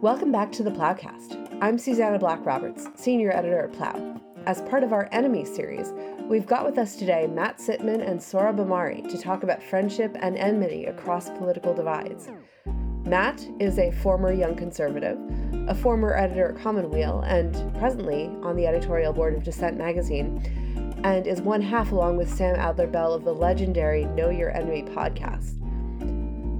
[0.00, 1.58] Welcome back to the PloughCast.
[1.60, 4.20] I'm Susannah Black Roberts, Senior Editor at Plough.
[4.46, 5.92] As part of our Enemies series,
[6.28, 10.38] we've got with us today Matt Sitman and Sohrab Ahmari to talk about friendship and
[10.38, 12.28] enmity across political divides.
[13.06, 15.18] Matt is a former Young Conservative,
[15.66, 20.40] a former editor at Commonweal, and presently on the editorial board of Dissent magazine,
[21.02, 24.84] and is one half along with Sam Adler Bell of the legendary Know Your Enemy
[24.84, 25.57] podcast.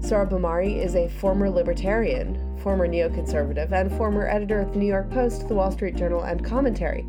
[0.08, 5.10] Sohrab Ahmari is a former libertarian, former neoconservative, and former editor at the New York
[5.10, 7.00] Post, the Wall Street Journal, and Commentary,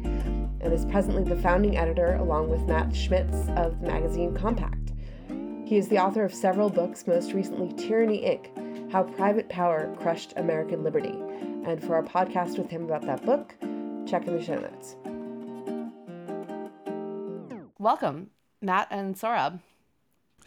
[0.59, 4.91] and is presently the founding editor, along with Matt Schmitz, of the magazine Compact.
[5.65, 8.91] He is the author of several books, most recently Tyranny Inc.
[8.91, 11.15] How Private Power Crushed American Liberty.
[11.65, 13.55] And for our podcast with him about that book,
[14.09, 14.97] check in the show notes.
[17.77, 19.61] Welcome, Matt and Sohrab.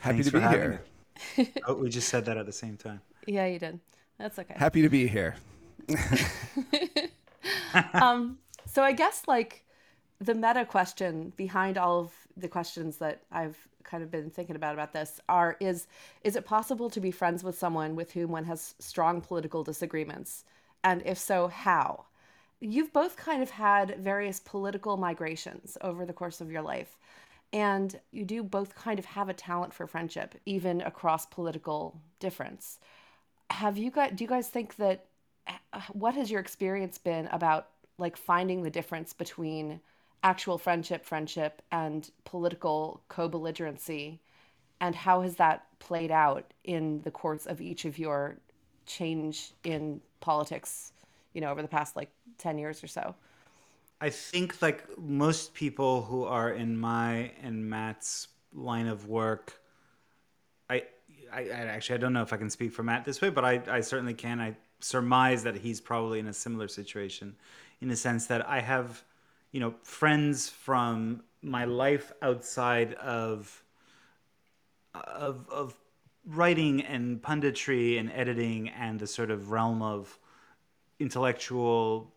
[0.00, 0.82] Happy Thanks to be for having here.
[1.66, 3.00] Oh, we just said that at the same time.
[3.26, 3.80] Yeah, you did.
[4.18, 4.54] That's okay.
[4.56, 5.36] Happy to be here.
[7.94, 9.64] um, so I guess like
[10.20, 14.74] the meta question behind all of the questions that I've kind of been thinking about
[14.74, 15.86] about this are is
[16.22, 20.44] is it possible to be friends with someone with whom one has strong political disagreements
[20.84, 22.04] and if so how
[22.60, 26.96] you've both kind of had various political migrations over the course of your life
[27.52, 32.78] and you do both kind of have a talent for friendship even across political difference.
[33.50, 35.06] Have you guys do you guys think that
[35.46, 39.80] uh, what has your experience been about like finding the difference between
[40.22, 44.18] actual friendship friendship and political co-belligerency?
[44.80, 48.36] And how has that played out in the course of each of your
[48.86, 50.92] change in politics
[51.34, 53.14] you know over the past like 10 years or so
[54.02, 59.60] I think like most people who are in my and Matt's line of work,
[60.68, 60.82] I,
[61.32, 63.44] I, I actually I don't know if I can speak for Matt this way, but
[63.44, 64.40] I, I certainly can.
[64.40, 67.36] I surmise that he's probably in a similar situation,
[67.80, 69.04] in the sense that I have,
[69.52, 73.62] you know, friends from my life outside of,
[74.96, 75.76] of of
[76.26, 80.18] writing and punditry and editing and the sort of realm of
[80.98, 82.12] intellectual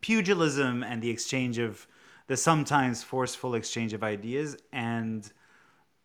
[0.00, 1.86] pugilism and the exchange of
[2.26, 5.32] the sometimes forceful exchange of ideas and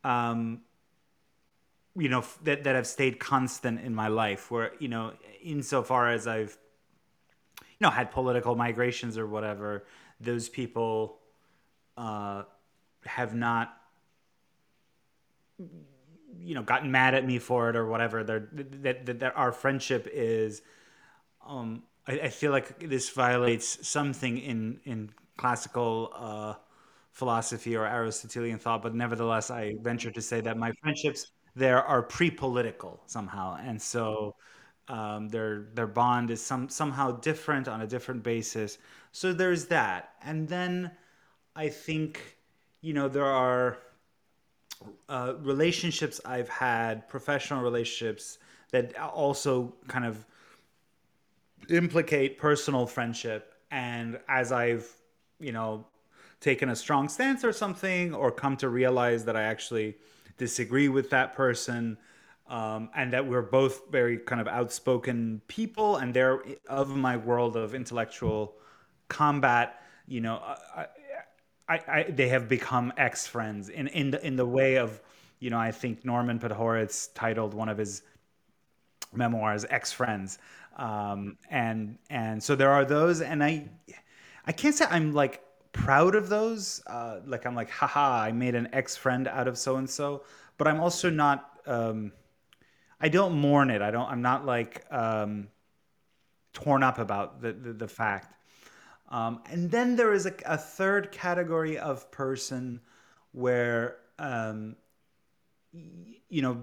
[0.03, 0.62] um,
[1.96, 5.12] you know that, that have stayed constant in my life where you know
[5.44, 6.57] insofar as i've
[7.59, 9.84] you know had political migrations or whatever
[10.19, 11.18] those people
[11.97, 12.44] uh,
[13.06, 13.78] have not
[15.57, 18.24] you know gotten mad at me for it or whatever.
[18.24, 20.62] They're, that, that, that our friendship is
[21.46, 26.53] um, I, I feel like this violates something in in classical uh,
[27.12, 32.01] philosophy or Aristotelian thought, but nevertheless, I venture to say that my friendships there are
[32.01, 34.35] pre-political somehow, and so
[34.88, 38.78] um, their their bond is some somehow different on a different basis.
[39.12, 40.91] So there's that, and then
[41.56, 42.38] I think
[42.81, 43.78] you know there are
[45.09, 48.39] uh, relationships I've had, professional relationships
[48.72, 50.25] that also kind of
[51.69, 53.53] implicate personal friendship.
[53.72, 54.88] And as i've
[55.41, 55.85] you know
[56.39, 59.95] taken a strong stance or something or come to realize that i actually
[60.38, 61.97] disagree with that person
[62.47, 67.55] um, and that we're both very kind of outspoken people and they're of my world
[67.55, 68.55] of intellectual
[69.07, 70.41] combat you know
[70.75, 70.85] I,
[71.67, 75.01] I, I, they have become ex-friends in, in the in the way of
[75.39, 78.03] you know i think norman podhoretz titled one of his
[79.13, 80.39] memoirs ex-friends
[80.77, 83.69] um, and and so there are those, and I
[84.45, 85.43] I can't say I'm like
[85.73, 86.81] proud of those.
[86.87, 90.23] Uh, like I'm like, haha, I made an ex friend out of so and so,
[90.57, 91.59] but I'm also not.
[91.65, 92.11] Um,
[92.99, 93.81] I don't mourn it.
[93.81, 94.09] I don't.
[94.09, 95.47] I'm not like um,
[96.53, 98.35] torn up about the the, the fact.
[99.09, 102.79] Um, and then there is a, a, third category of person
[103.33, 104.77] where um,
[105.74, 106.62] you know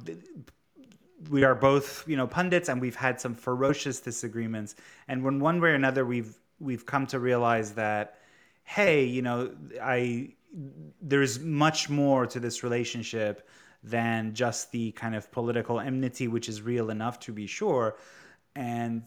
[1.30, 4.74] we are both you know pundits and we've had some ferocious disagreements.
[5.08, 8.18] And when one way or another we've we've come to realize that
[8.64, 10.30] hey you know i
[11.00, 13.48] there's much more to this relationship
[13.82, 17.96] than just the kind of political enmity which is real enough to be sure.
[18.56, 19.04] And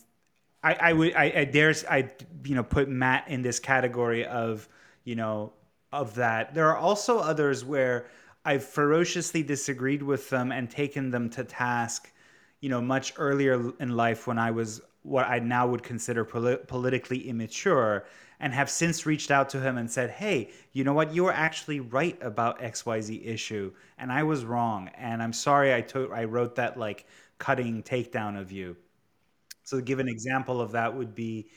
[0.63, 2.09] i i would i, I dare i
[2.45, 4.67] you know put matt in this category of
[5.03, 5.53] you know
[5.91, 6.53] of that.
[6.53, 8.05] There are also others where
[8.45, 12.11] I've ferociously disagreed with them and taken them to task,
[12.59, 16.67] you know, much earlier in life when I was what I now would consider polit-
[16.67, 18.05] politically immature,
[18.39, 21.13] and have since reached out to him and said, "Hey, you know what?
[21.13, 25.81] You were actually right about XYZ issue, and I was wrong, and I'm sorry I
[25.81, 27.05] took I wrote that like
[27.39, 28.77] cutting takedown of you."
[29.63, 31.49] So to give an example of that would be,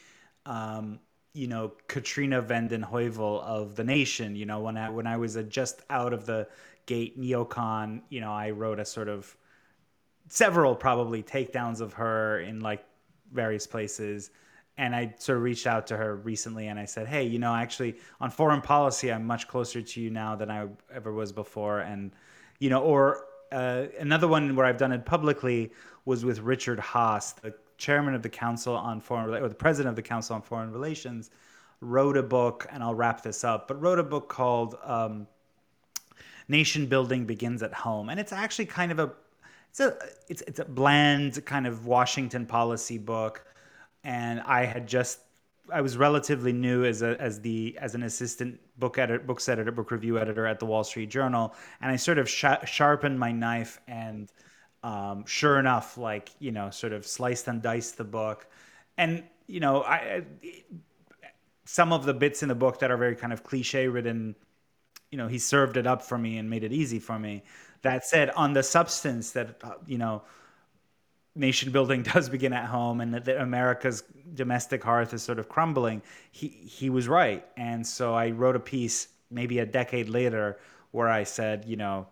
[0.47, 1.01] um,
[1.33, 4.37] you know, Katrina Vanden Heuvel of The Nation.
[4.37, 6.49] You know, when I when I was just out of the
[6.87, 9.37] gate neocon, you know, I wrote a sort of
[10.29, 12.85] several probably takedowns of her in like
[13.33, 14.31] various places.
[14.77, 17.55] And I sort of reached out to her recently and I said, Hey, you know,
[17.55, 21.81] actually on foreign policy, I'm much closer to you now than I ever was before.
[21.81, 22.13] And,
[22.59, 25.73] you know, or uh, another one where I've done it publicly
[26.05, 29.97] was with Richard Haass, the chairman of the Council on Foreign or the president of
[29.97, 31.31] the Council on Foreign Relations,
[31.81, 35.27] wrote a book, and I'll wrap this up, but wrote a book called um,
[36.49, 38.08] Nation Building Begins at Home.
[38.08, 39.12] And it's actually kind of a
[39.70, 39.96] it's a
[40.29, 43.44] it's it's a bland kind of Washington policy book,
[44.05, 45.19] and I had just
[45.73, 49.73] I was relatively new as a as the as an assistant book editor, books editor,
[49.73, 53.32] book review editor at the Wall Street Journal, and I sort of sh- sharpened my
[53.32, 54.31] knife, and
[54.85, 58.47] um, sure enough, like you know, sort of sliced and diced the book,
[58.97, 60.23] and you know, I
[61.64, 64.37] some of the bits in the book that are very kind of cliche ridden,
[65.14, 67.44] you know, he served it up for me and made it easy for me.
[67.82, 70.22] That said, on the substance that uh, you know,
[71.37, 74.02] nation building does begin at home, and that America's
[74.34, 76.02] domestic hearth is sort of crumbling.
[76.32, 80.58] He he was right, and so I wrote a piece maybe a decade later
[80.90, 82.08] where I said, you know,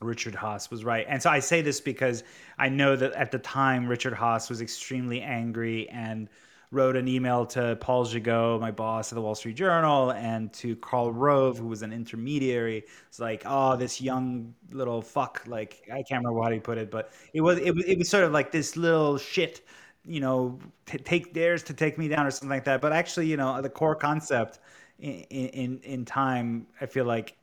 [0.00, 1.04] Richard Haass was right.
[1.06, 2.24] And so I say this because
[2.56, 6.30] I know that at the time Richard Haass was extremely angry and
[6.70, 10.76] wrote an email to Paul Gigot, my boss at the Wall Street Journal, and to
[10.76, 12.84] Karl Rove, who was an intermediary.
[13.08, 15.42] It's like, oh, this young little fuck.
[15.46, 18.08] Like I can't remember how he put it, but it was it was it was
[18.08, 19.66] sort of like this little shit.
[20.04, 22.80] You know, t- take dares to take me down or something like that.
[22.80, 24.60] But actually, you know, the core concept
[24.98, 27.36] in in, in time, I feel like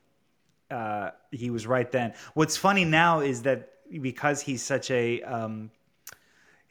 [0.72, 2.14] uh, he was right then.
[2.34, 3.70] What's funny now is that
[4.02, 5.70] because he's such a um,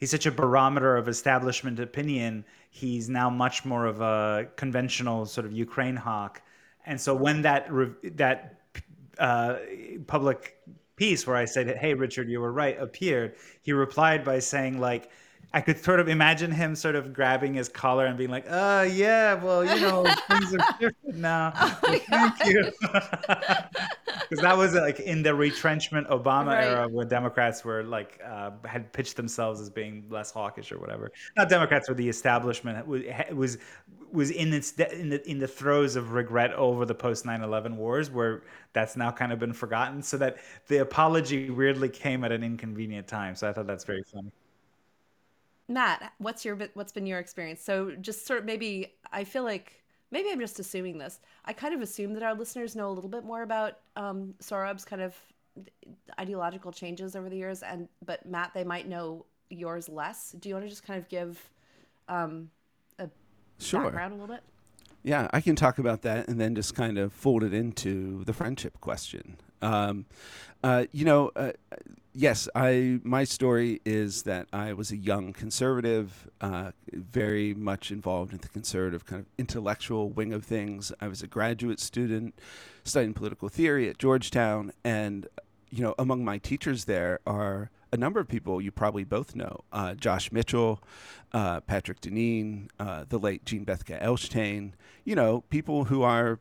[0.03, 2.43] he's such a barometer of establishment opinion.
[2.71, 6.41] He's now much more of a conventional sort of Ukraine hawk.
[6.85, 7.69] And so when that
[8.17, 8.59] that
[9.17, 9.59] uh,
[10.05, 10.57] public
[10.97, 15.09] piece where I said, "Hey, Richard, you were right," appeared, he replied by saying like.
[15.55, 18.87] I could sort of imagine him sort of grabbing his collar and being like, "Uh,
[18.91, 21.53] yeah, well, you know, things are different now.
[21.83, 22.71] Well, thank you."
[24.29, 26.63] because that was like in the retrenchment Obama right.
[26.63, 31.11] era when Democrats were like uh, had pitched themselves as being less hawkish or whatever.
[31.37, 33.57] Not Democrats, or the establishment was was
[34.11, 38.09] was in its in the in the throes of regret over the post 9/11 wars,
[38.09, 38.41] where
[38.73, 40.01] that's now kind of been forgotten.
[40.01, 43.35] So that the apology weirdly came at an inconvenient time.
[43.35, 44.31] So I thought that's very funny.
[45.67, 47.61] Matt, what's your what's been your experience?
[47.61, 51.19] So just sort of maybe I feel like maybe I'm just assuming this.
[51.45, 54.85] I kind of assume that our listeners know a little bit more about um, Sohrab's
[54.85, 55.15] kind of
[56.19, 60.31] ideological changes over the years, and but Matt, they might know yours less.
[60.39, 61.49] Do you want to just kind of give
[62.07, 62.49] um,
[62.99, 63.09] a
[63.59, 63.83] sure.
[63.83, 64.43] background a little bit?
[65.03, 68.31] Yeah, I can talk about that and then just kind of fold it into the
[68.31, 69.37] friendship question.
[69.63, 70.05] Um,
[70.63, 71.51] uh, you know, uh,
[72.13, 78.33] yes, I my story is that I was a young conservative, uh, very much involved
[78.33, 80.91] in the conservative kind of intellectual wing of things.
[81.01, 82.35] I was a graduate student
[82.83, 85.27] studying political theory at Georgetown, and
[85.69, 89.63] you know, among my teachers there are a number of people you probably both know:
[89.71, 90.81] uh, Josh Mitchell,
[91.33, 94.71] uh, Patrick Deneen, uh, the late Jean Bethke Elshtain.
[95.03, 96.39] You know, people who are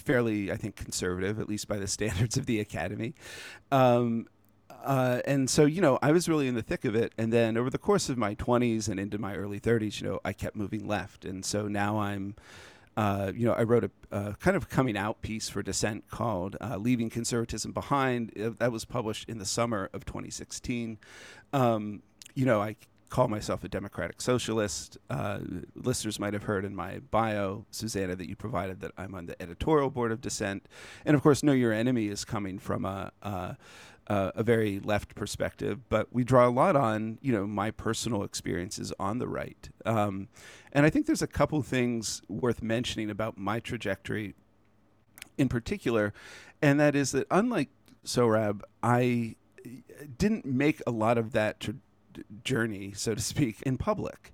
[0.00, 3.14] fairly, I think, conservative, at least by the standards of the academy.
[3.70, 4.26] Um,
[4.84, 7.56] uh, and so you know I was really in the thick of it, and then
[7.56, 10.56] over the course of my 20s and into my early 30s, you know, I kept
[10.56, 12.34] moving left, and so now I'm.
[12.96, 16.56] Uh, you know, I wrote a, a, kind of coming out piece for Dissent called
[16.60, 20.98] uh, "Leaving Conservatism Behind." that was published in the summer of 2016.
[21.52, 22.02] Um,
[22.34, 22.74] you know, I
[23.08, 24.98] call myself a democratic socialist.
[25.08, 25.38] Uh,
[25.74, 29.40] listeners might have heard in my bio, Susannah, that you provided that I'm on the
[29.40, 30.66] editorial board of Dissent,
[31.04, 33.56] and of course, Know Your Enemy is coming from a, a
[34.10, 38.92] a very left perspective, but we draw a lot on you know my personal experiences
[38.98, 39.68] on the right.
[39.84, 40.28] Um,
[40.72, 44.34] and I think there's a couple things worth mentioning about my trajectory,
[45.36, 46.14] in particular,
[46.62, 47.68] and that is that unlike
[48.04, 49.36] Sohrab, I
[50.16, 51.60] didn't make a lot of that
[52.44, 54.32] journey, so to speak, in public.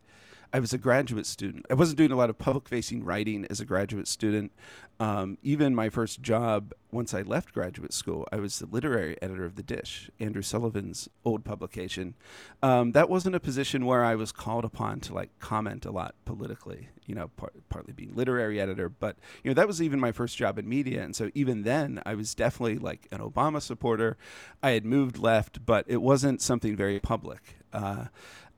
[0.54, 1.66] I was a graduate student.
[1.68, 4.52] I wasn't doing a lot of public facing writing as a graduate student.
[5.00, 9.44] Um, even my first job, once I left graduate school, I was the literary editor
[9.44, 12.14] of The Dish, Andrew Sullivan's old publication.
[12.62, 16.14] Um, that wasn't a position where I was called upon to like comment a lot
[16.24, 20.12] politically, you know, par- partly being literary editor, but you know, that was even my
[20.12, 21.02] first job in media.
[21.02, 24.16] And so even then I was definitely like an Obama supporter.
[24.62, 27.56] I had moved left, but it wasn't something very public.
[27.74, 28.06] Uh,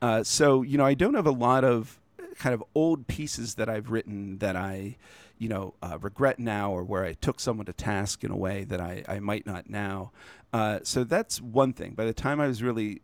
[0.03, 1.99] uh, so you know, I don't have a lot of
[2.39, 4.97] kind of old pieces that I've written that I,
[5.39, 8.65] you know, uh, regret now, or where I took someone to task in a way
[8.65, 10.13] that I, I might not now.
[10.53, 11.95] Uh, so that's one thing.
[11.95, 13.01] By the time I was really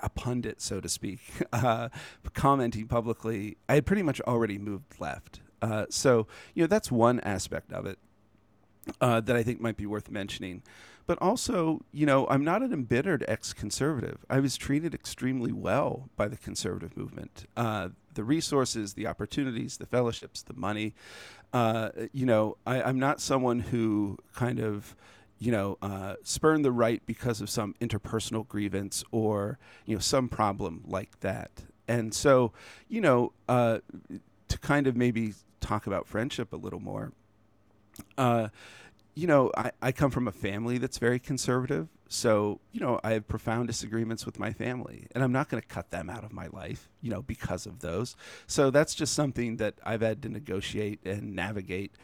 [0.00, 1.20] a pundit, so to speak,
[1.52, 1.88] uh,
[2.32, 5.40] commenting publicly, I had pretty much already moved left.
[5.62, 7.98] Uh, so you know that's one aspect of it
[9.00, 10.62] uh, that I think might be worth mentioning.
[11.06, 14.24] But also, you know, I'm not an embittered ex-conservative.
[14.30, 17.46] I was treated extremely well by the conservative movement.
[17.56, 20.94] Uh, the resources, the opportunities, the fellowships, the money.
[21.52, 24.96] Uh, you know, I, I'm not someone who kind of
[25.38, 30.28] you know, uh, spurn the right because of some interpersonal grievance or you know some
[30.28, 31.50] problem like that.
[31.86, 32.52] And so,
[32.88, 33.80] you know, uh,
[34.48, 37.12] to kind of maybe talk about friendship a little more.
[38.16, 38.48] Uh,
[39.14, 41.88] you know, I, I come from a family that's very conservative.
[42.08, 45.66] So, you know, I have profound disagreements with my family, and I'm not going to
[45.66, 48.14] cut them out of my life, you know, because of those.
[48.46, 51.94] So that's just something that I've had to negotiate and navigate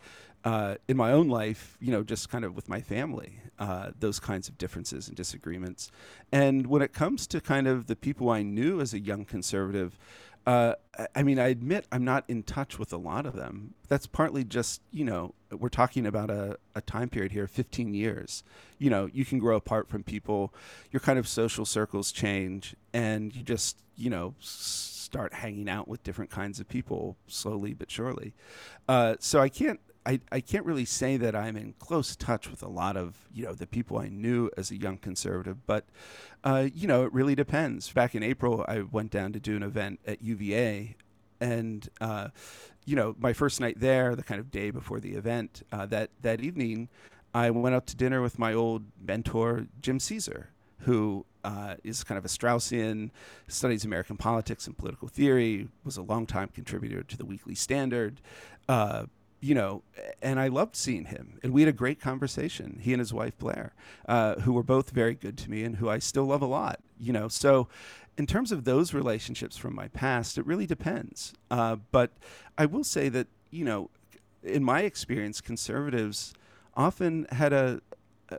[0.44, 4.18] uh, in my own life, you know, just kind of with my family, uh, those
[4.18, 5.90] kinds of differences and disagreements.
[6.32, 9.98] And when it comes to kind of the people I knew as a young conservative,
[10.46, 10.74] uh,
[11.14, 13.74] I mean, I admit I'm not in touch with a lot of them.
[13.88, 18.42] That's partly just, you know, we're talking about a, a time period here, 15 years.
[18.78, 20.54] You know, you can grow apart from people,
[20.90, 26.02] your kind of social circles change, and you just, you know, start hanging out with
[26.02, 28.32] different kinds of people slowly but surely.
[28.88, 32.62] Uh, so I can't I, I can't really say that I'm in close touch with
[32.62, 35.84] a lot of you know the people I knew as a young conservative, but
[36.42, 37.90] uh, you know it really depends.
[37.92, 40.96] Back in April, I went down to do an event at UVA,
[41.40, 42.28] and uh,
[42.86, 46.10] you know my first night there, the kind of day before the event, uh, that
[46.22, 46.88] that evening,
[47.34, 50.46] I went out to dinner with my old mentor Jim Ceaser,
[50.80, 53.10] who uh, is kind of a Straussian,
[53.48, 58.20] studies American politics and political theory, was a longtime contributor to the Weekly Standard,
[58.68, 59.04] uh,
[59.40, 59.82] you know,
[60.20, 61.38] and I loved seeing him.
[61.42, 63.72] And we had a great conversation, he and his wife Blair,
[64.08, 66.80] uh, who were both very good to me and who I still love a lot,
[66.98, 67.28] you know.
[67.28, 67.68] So,
[68.18, 71.32] in terms of those relationships from my past, it really depends.
[71.50, 72.10] Uh, but
[72.58, 73.88] I will say that, you know,
[74.42, 76.34] in my experience, conservatives
[76.74, 77.80] often had a,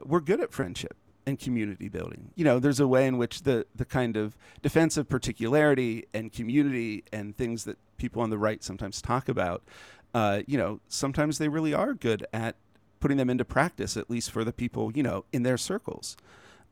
[0.04, 2.32] were good at friendship and community building.
[2.36, 7.04] You know, there's a way in which the the kind of defensive particularity and community
[7.12, 9.64] and things that people on the right sometimes talk about
[10.14, 12.56] uh, you know, sometimes they really are good at
[13.00, 16.16] putting them into practice, at least for the people, you know, in their circles.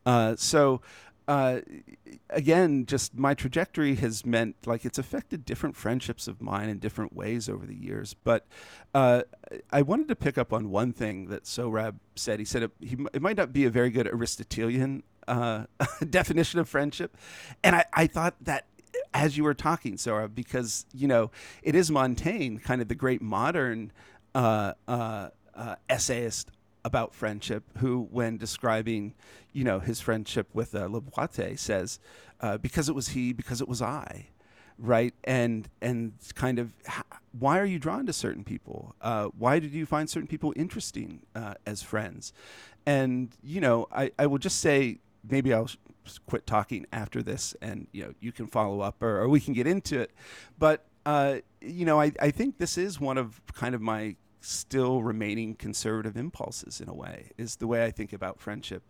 [0.05, 0.81] Uh, so,
[1.27, 1.59] uh,
[2.29, 7.13] again, just my trajectory has meant like it's affected different friendships of mine in different
[7.13, 8.15] ways over the years.
[8.23, 8.47] But
[8.93, 9.23] uh,
[9.71, 12.39] I wanted to pick up on one thing that Sohrab said.
[12.39, 15.65] He said it, he, it might not be a very good Aristotelian uh,
[16.09, 17.15] definition of friendship.
[17.63, 18.65] And I, I thought that
[19.13, 21.31] as you were talking, Sohrab, because you know
[21.63, 23.91] it is Montaigne, kind of the great modern
[24.35, 26.51] uh, uh, uh, essayist
[26.85, 29.13] about friendship, who, when describing,
[29.51, 31.99] you know, his friendship with uh, La Boétie, says,
[32.41, 34.27] uh, "Because it was he, because it was I."
[34.79, 36.73] right and and kind of
[37.37, 41.19] why are you drawn to certain people uh, why did you find certain people interesting
[41.35, 42.31] uh, as friends
[42.85, 45.69] and you know I, I will just say maybe i'll
[46.17, 49.53] quit talking after this, and you know you can follow up or, or we can
[49.53, 50.11] get into it.
[50.57, 55.03] But uh, you know, I, I think this is one of kind of my still
[55.03, 58.83] remaining conservative impulses in a way is the way I think about friendship,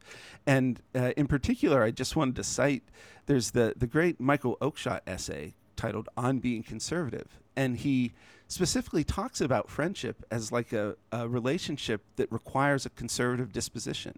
[0.45, 2.83] and uh, in particular, I just wanted to cite
[3.25, 8.13] there's the the great Michael Oakeshott essay titled "On Being Conservative," and he
[8.47, 14.15] specifically talks about friendship as like a, a relationship that requires a conservative disposition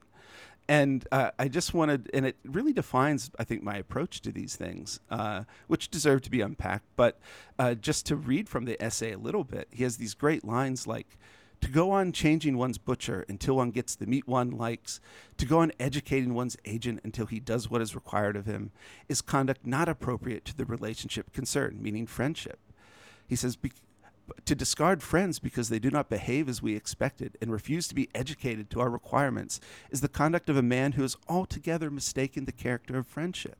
[0.71, 4.55] and uh, I just wanted, and it really defines, I think, my approach to these
[4.55, 6.85] things, uh, which deserve to be unpacked.
[6.95, 7.19] But
[7.59, 10.87] uh, just to read from the essay a little bit, he has these great lines
[10.87, 11.17] like,
[11.59, 15.01] to go on changing one's butcher until one gets the meat one likes,
[15.35, 18.71] to go on educating one's agent until he does what is required of him,
[19.09, 22.59] is conduct not appropriate to the relationship concerned, meaning friendship.
[23.27, 23.57] He says,
[24.45, 28.09] to discard friends because they do not behave as we expected and refuse to be
[28.15, 29.59] educated to our requirements
[29.89, 33.57] is the conduct of a man who has altogether mistaken the character of friendship.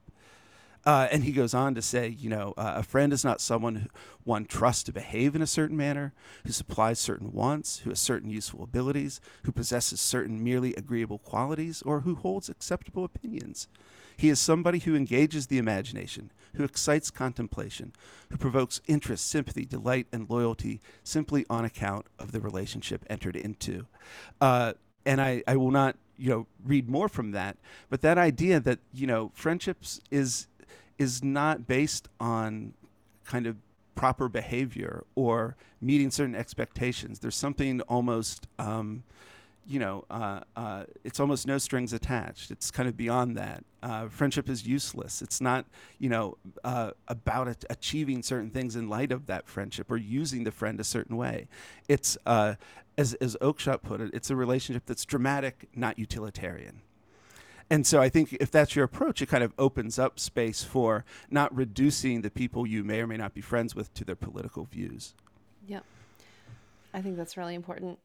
[0.84, 3.76] Uh, and he goes on to say, you know, uh, a friend is not someone
[3.76, 3.90] who
[4.24, 6.14] one trusts to behave in a certain manner,
[6.46, 11.84] who supplies certain wants, who has certain useful abilities, who possesses certain merely agreeable qualities,
[11.84, 13.68] or who holds acceptable opinions.
[14.22, 17.92] He is somebody who engages the imagination, who excites contemplation,
[18.30, 23.88] who provokes interest, sympathy, delight, and loyalty simply on account of the relationship entered into.
[24.40, 24.74] Uh,
[25.08, 27.58] and I, I will not, you know, read more from that,
[27.90, 30.48] but that idea that, you know, friendships is
[31.00, 32.74] is not based on
[33.26, 33.56] kind of
[33.96, 37.18] proper behavior or meeting certain expectations.
[37.18, 39.02] There's something almost, um,
[39.66, 42.52] you know, uh, uh, it's almost no strings attached.
[42.52, 43.64] It's kind of beyond that.
[43.82, 45.22] Uh, friendship is useless.
[45.22, 45.66] It's not,
[46.00, 50.52] you know, uh, about achieving certain things in light of that friendship or using the
[50.52, 51.48] friend a certain way.
[51.88, 52.56] It's, uh,
[52.98, 56.82] as, as Oakeshott put it, it's a relationship that's dramatic, not utilitarian
[57.72, 61.06] and so I think if that's your approach, it kind of opens up space for
[61.30, 64.66] not reducing the people you may or may not be friends with to their political
[64.66, 65.16] views.
[65.66, 65.80] Yeah,
[66.94, 67.98] I think that's really important.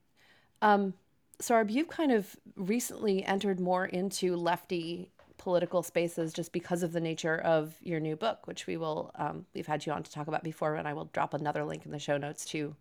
[0.62, 0.94] Um,
[1.40, 7.00] Sohrab, you've kind of recently entered more into lefty political spaces just because of the
[7.00, 10.28] nature of your new book, which we will um, we've had you on to talk
[10.28, 12.74] about before, and I will drop another link in the show notes too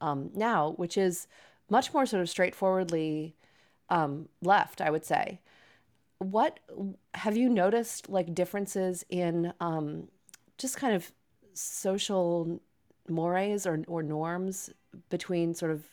[0.00, 1.26] um, now, which is
[1.68, 3.36] much more sort of straightforwardly
[3.88, 5.40] um, left, I would say.
[6.18, 6.60] What
[7.14, 10.08] have you noticed like differences in um,
[10.58, 11.12] just kind of
[11.54, 12.60] social
[13.08, 14.70] mores or, or norms
[15.08, 15.84] between sort of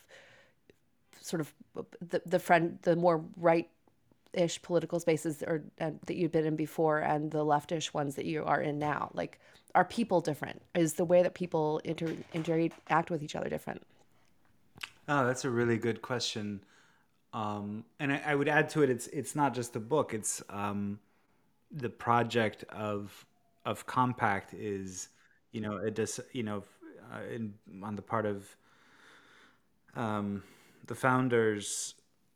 [1.28, 1.54] sort of
[2.00, 3.68] the, the friend the more right
[4.32, 8.26] ish political spaces or uh, that you've been in before and the leftish ones that
[8.26, 9.38] you are in now like
[9.74, 10.62] are people different?
[10.74, 13.82] Is the way that people inter- interact with each other different?
[15.08, 16.60] Oh that's a really good question.
[17.32, 20.42] Um, and I, I, would add to it, it's it's not just the book; it's
[20.48, 20.98] um,
[21.70, 23.26] the project of
[23.66, 25.08] of Compact is,
[25.52, 26.64] you know, it does, you know,
[27.12, 28.56] uh, in, on the part of
[29.94, 30.42] um,
[30.88, 31.94] the founders,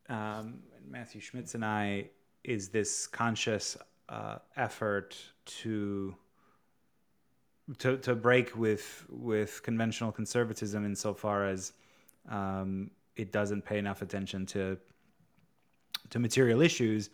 [0.08, 2.10] um, Matthew Schmitz and I,
[2.44, 3.76] is this conscious
[4.08, 5.16] uh, effort
[5.46, 6.14] to
[7.78, 11.72] to to break with with conventional conservatism insofar as
[12.28, 14.76] um, it doesn't pay enough attention to
[16.10, 17.10] to material issues.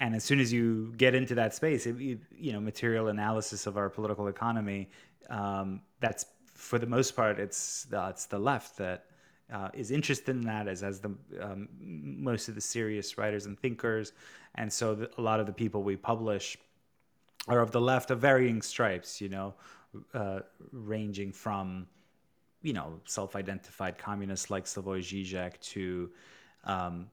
[0.00, 3.66] And as soon as you get into that space it, you, you, know material analysis
[3.66, 4.88] of our political economy
[5.28, 6.24] um, that's
[6.54, 9.07] for the most part it's the, it's the left that
[9.52, 13.58] uh, is interested in that as as the um, most of the serious writers and
[13.58, 14.12] thinkers
[14.56, 16.56] and so the, a lot of the people we publish
[17.46, 19.54] are of the left of varying stripes you know
[20.14, 20.40] uh,
[20.72, 21.86] ranging from
[22.62, 26.10] you know, self-identified communists like Slavoj Žižek to
[26.64, 27.08] um,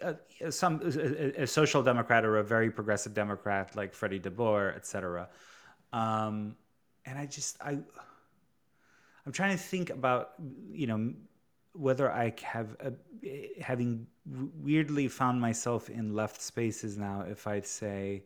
[0.00, 5.28] a, some a, a, social democrat or a very progressive democrat like Freddie DeBoer, etc.
[5.92, 6.56] Um,
[7.04, 7.78] and I just I
[9.28, 10.32] I'm trying to think about
[10.72, 11.12] you know
[11.74, 12.94] whether I have a,
[13.60, 18.22] having weirdly found myself in left spaces now if I'd say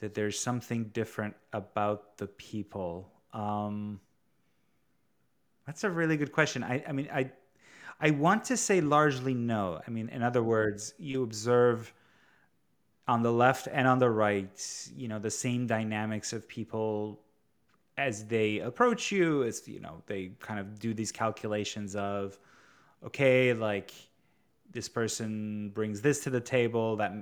[0.00, 4.00] that there's something different about the people um,
[5.68, 6.64] that's a really good question.
[6.64, 7.30] I, I mean, I,
[8.00, 9.80] I want to say largely no.
[9.86, 11.94] I mean, in other words, you observe
[13.06, 17.20] on the left and on the right, you know, the same dynamics of people
[17.98, 22.38] as they approach you, as you know, they kind of do these calculations of,
[23.04, 23.90] okay, like
[24.70, 27.12] this person brings this to the table that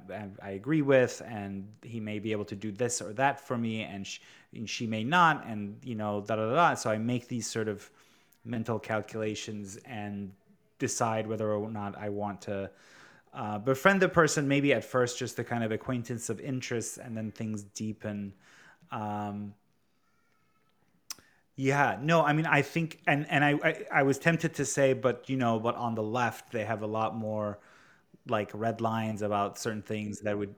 [0.43, 3.83] I agree with, and he may be able to do this or that for me,
[3.83, 4.21] and she,
[4.55, 6.75] and she may not, and you know, da da da.
[6.75, 7.91] So I make these sort of
[8.45, 10.31] mental calculations and
[10.79, 12.71] decide whether or not I want to
[13.33, 14.47] uh, befriend the person.
[14.47, 18.35] Maybe at first just a kind of acquaintance of interests, and then things deepen.
[18.91, 19.55] Um,
[21.57, 24.93] yeah, no, I mean, I think, and and I, I, I was tempted to say,
[24.93, 27.59] but you know, but on the left they have a lot more
[28.29, 30.55] like red lines about certain things that would,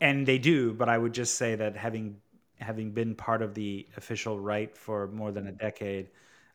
[0.00, 0.72] and they do.
[0.74, 2.16] But I would just say that having
[2.60, 6.08] having been part of the official right for more than a decade,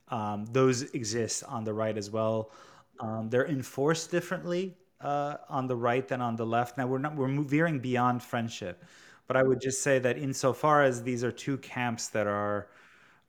[0.10, 2.52] um, those exist on the right as well.
[3.00, 6.78] Um, they're enforced differently uh, on the right than on the left.
[6.78, 8.84] Now we're not we're veering beyond friendship,
[9.28, 12.68] but I would just say that insofar as these are two camps that are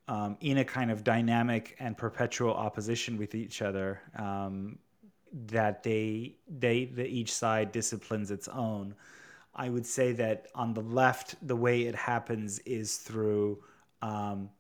[0.09, 4.79] um, in a kind of dynamic and perpetual opposition with each other, um,
[5.33, 8.95] that they they the, each side disciplines its own.
[9.55, 13.63] I would say that on the left, the way it happens is through,
[14.03, 14.51] um,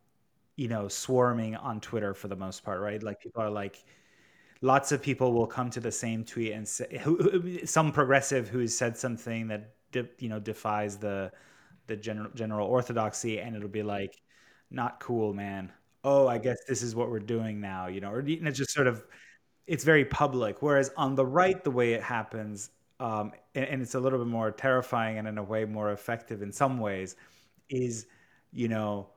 [0.57, 3.02] you know, swarming on Twitter for the most part, right?
[3.02, 3.85] Like people are like,
[4.61, 8.76] lots of people will come to the same tweet and say, who, some progressive who's
[8.76, 9.74] said something that
[10.18, 11.30] you know defies the
[11.87, 14.22] the general general orthodoxy, and it'll be like,
[14.70, 15.72] not cool, man.
[16.03, 18.87] Oh, I guess this is what we're doing now, you know, or you just sort
[18.87, 19.03] of,
[19.66, 20.61] it's very public.
[20.61, 24.29] Whereas on the right, the way it happens, um, and, and, it's a little bit
[24.29, 27.16] more terrifying and in a way more effective in some ways,
[27.68, 28.07] is,
[28.53, 29.09] you know,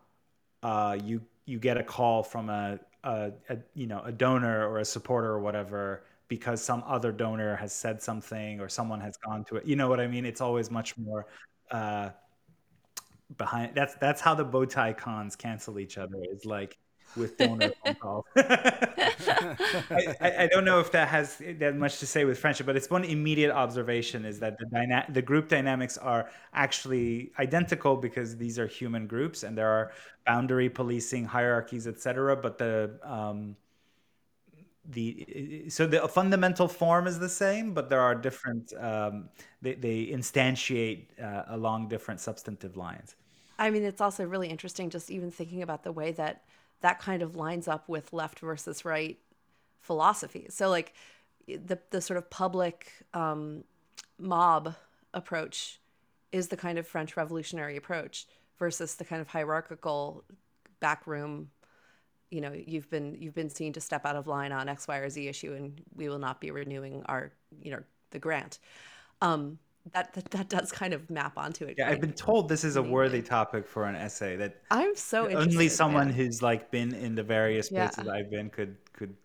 [0.64, 4.80] uh, you you get a call from a, a, a you know a donor or
[4.80, 9.46] a supporter or whatever because some other donor has said something or someone has gone
[9.46, 9.66] to it.
[9.66, 10.26] You know what I mean?
[10.26, 11.28] It's always much more.
[11.72, 12.10] Uh,
[13.36, 16.78] behind that's that's how the bow tie cons cancel each other is like
[17.16, 18.26] with donor phone calls.
[18.36, 19.56] I,
[20.22, 22.90] I, I, don't know if that has that much to say with friendship, but it's
[22.90, 28.60] one immediate observation is that the dyna- the group dynamics are actually identical because these
[28.60, 29.92] are human groups and there are
[30.26, 32.36] boundary policing hierarchies, etc.
[32.36, 33.56] But the um,
[34.88, 38.74] the so the fundamental form is the same, but there are different.
[38.80, 39.30] Um,
[39.62, 43.16] they, they instantiate uh, along different substantive lines.
[43.60, 46.44] I mean, it's also really interesting just even thinking about the way that
[46.82, 49.18] that kind of lines up with left versus right
[49.82, 50.48] philosophy.
[50.50, 50.94] So like
[51.48, 53.64] the the sort of public um,
[54.18, 54.76] mob
[55.14, 55.80] approach
[56.32, 60.24] is the kind of French revolutionary approach versus the kind of hierarchical
[60.80, 61.50] backroom
[62.30, 64.98] you know you've been you've been seen to step out of line on x y
[64.98, 67.80] or z issue and we will not be renewing our you know
[68.12, 68.60] the grant
[69.22, 69.58] um
[69.94, 71.76] that, that, that does kind of map onto it.
[71.78, 74.36] Yeah, I've been told this is a worthy topic for an essay.
[74.36, 78.12] That I'm so only someone who's like been in the various places yeah.
[78.12, 79.16] I've been could could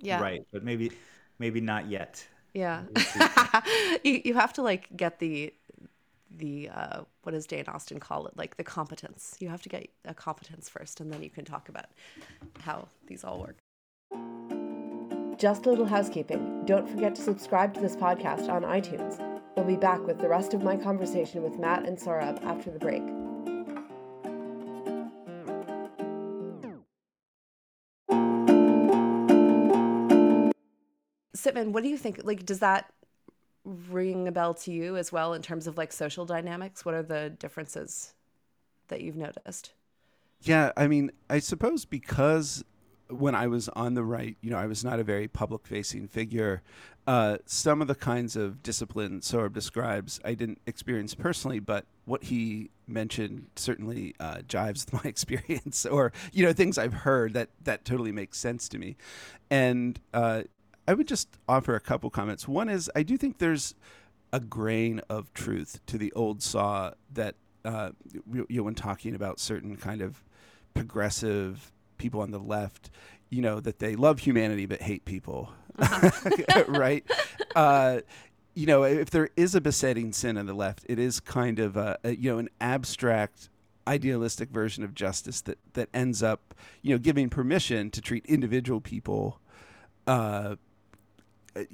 [0.00, 0.20] yeah.
[0.20, 0.92] write, but maybe
[1.38, 2.26] maybe not yet.
[2.54, 2.82] Yeah,
[4.04, 5.52] you you have to like get the
[6.36, 8.36] the uh, what does Jane Austen call it?
[8.36, 9.36] Like the competence.
[9.38, 11.86] You have to get a competence first, and then you can talk about
[12.60, 13.58] how these all work.
[15.38, 16.64] Just a little housekeeping.
[16.66, 19.18] Don't forget to subscribe to this podcast on iTunes.
[19.56, 22.78] We'll be back with the rest of my conversation with Matt and Sohrab after the
[22.78, 23.02] break.
[31.36, 32.20] Sitman, what do you think?
[32.22, 32.92] Like, does that
[33.90, 36.84] ring a bell to you as well in terms of like social dynamics?
[36.84, 38.14] What are the differences
[38.88, 39.72] that you've noticed?
[40.42, 42.64] Yeah, I mean, I suppose because
[43.08, 46.08] when I was on the right, you know, I was not a very public facing
[46.08, 46.62] figure.
[47.06, 52.24] Uh, some of the kinds of discipline Sohrab describes, I didn't experience personally, but what
[52.24, 57.50] he mentioned certainly uh, jives with my experience, or you know, things I've heard that
[57.62, 58.96] that totally makes sense to me.
[59.50, 60.42] And uh,
[60.86, 62.48] I would just offer a couple comments.
[62.48, 63.74] One is I do think there's
[64.32, 67.90] a grain of truth to the old saw that uh,
[68.32, 70.22] you know, when talking about certain kind of
[70.74, 72.90] progressive people on the left,
[73.30, 76.64] you know, that they love humanity but hate people, uh-huh.
[76.68, 77.04] right?
[77.54, 78.00] Uh,
[78.54, 81.76] you know, if there is a besetting sin on the left, it is kind of
[81.76, 83.48] a, a, you know an abstract,
[83.86, 88.80] idealistic version of justice that that ends up you know giving permission to treat individual
[88.80, 89.40] people,
[90.06, 90.56] uh,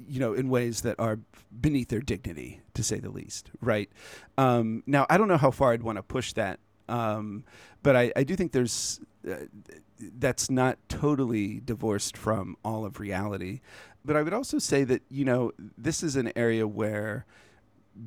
[0.07, 1.19] you know, in ways that are
[1.61, 3.89] beneath their dignity, to say the least, right?
[4.37, 7.43] Um, now, I don't know how far I'd want to push that, um,
[7.83, 9.35] but I, I do think there's uh,
[9.99, 13.61] that's not totally divorced from all of reality.
[14.05, 17.25] But I would also say that, you know, this is an area where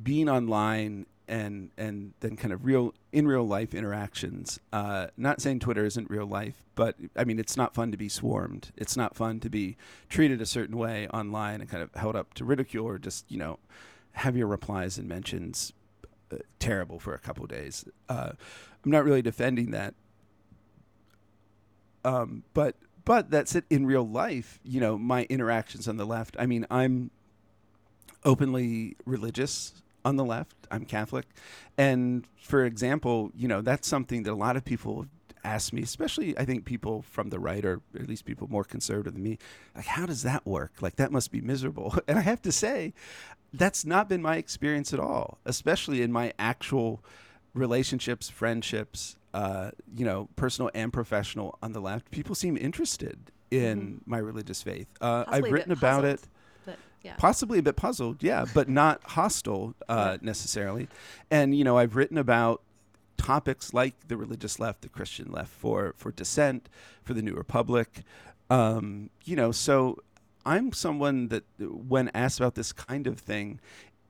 [0.01, 4.59] being online and and then kind of real in real life interactions.
[4.71, 8.09] Uh, not saying Twitter isn't real life, but I mean it's not fun to be
[8.09, 8.71] swarmed.
[8.75, 9.77] It's not fun to be
[10.09, 13.37] treated a certain way online and kind of held up to ridicule or just you
[13.37, 13.59] know
[14.13, 15.73] have your replies and mentions
[16.31, 17.85] uh, terrible for a couple days.
[18.09, 18.31] Uh,
[18.83, 19.93] I'm not really defending that,
[22.03, 24.59] um, but but that's it in real life.
[24.63, 26.35] You know, my interactions on the left.
[26.39, 27.11] I mean, I'm
[28.25, 30.55] openly religious on the left.
[30.71, 31.25] I'm Catholic,
[31.77, 35.07] and for example, you know, that's something that a lot of people
[35.43, 39.13] ask me, especially I think people from the right or at least people more conservative
[39.13, 39.37] than me,
[39.75, 40.73] like, how does that work?
[40.81, 41.95] Like, that must be miserable.
[42.07, 42.93] And I have to say,
[43.53, 47.03] that's not been my experience at all, especially in my actual
[47.53, 53.79] relationships, friendships, uh, you know, personal and professional on the left, people seem interested in
[53.79, 54.11] mm-hmm.
[54.11, 54.87] my religious faith.
[55.01, 56.21] Uh, I've written about it.
[57.03, 57.15] Yeah.
[57.17, 60.87] Possibly a bit puzzled, yeah, but not hostile uh, necessarily.
[61.29, 62.61] And you know, I've written about
[63.17, 66.69] topics like the religious left, the Christian left, for for dissent,
[67.03, 68.03] for the New Republic.
[68.49, 69.97] Um, you know, so
[70.45, 73.59] I'm someone that, when asked about this kind of thing,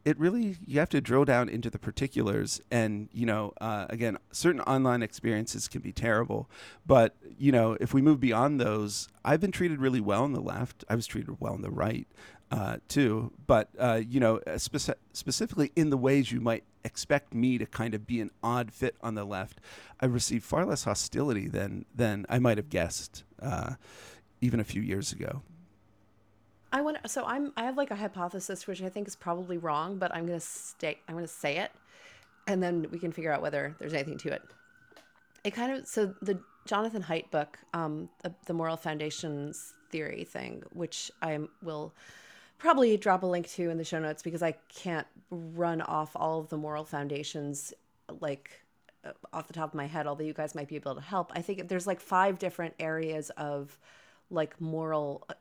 [0.06, 4.18] it really you have to drill down into the particulars and you know uh, again
[4.32, 6.50] certain online experiences can be terrible
[6.86, 10.42] but you know if we move beyond those i've been treated really well on the
[10.42, 12.08] left i was treated well on the right
[12.54, 17.34] uh, too but uh, you know uh, speci- specifically in the ways you might expect
[17.34, 19.60] me to kind of be an odd fit on the left
[20.02, 23.74] i received far less hostility than than i might have guessed uh,
[24.40, 25.42] even a few years ago
[26.76, 30.00] I want so I'm I have like a hypothesis which I think is probably wrong,
[30.00, 31.72] but I'm gonna stay I'm gonna say it,
[32.48, 34.42] and then we can figure out whether there's anything to it.
[35.44, 40.64] It kind of so the Jonathan Haidt book, um, the, the moral foundations theory thing,
[40.72, 41.94] which I will
[42.64, 46.40] probably drop a link to in the show notes because I can't run off all
[46.40, 47.74] of the moral foundations
[48.22, 48.52] like
[49.04, 51.30] uh, off the top of my head, although you guys might be able to help.
[51.36, 53.78] I think there's like five different areas of
[54.30, 55.34] like moral uh,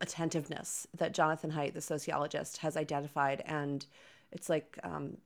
[0.00, 3.84] attentiveness that Jonathan Haidt, the sociologist, has identified, and
[4.32, 5.18] it's like um,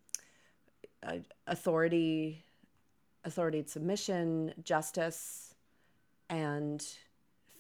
[1.47, 2.45] authority,
[3.25, 5.55] authority and submission, justice,
[6.29, 6.85] and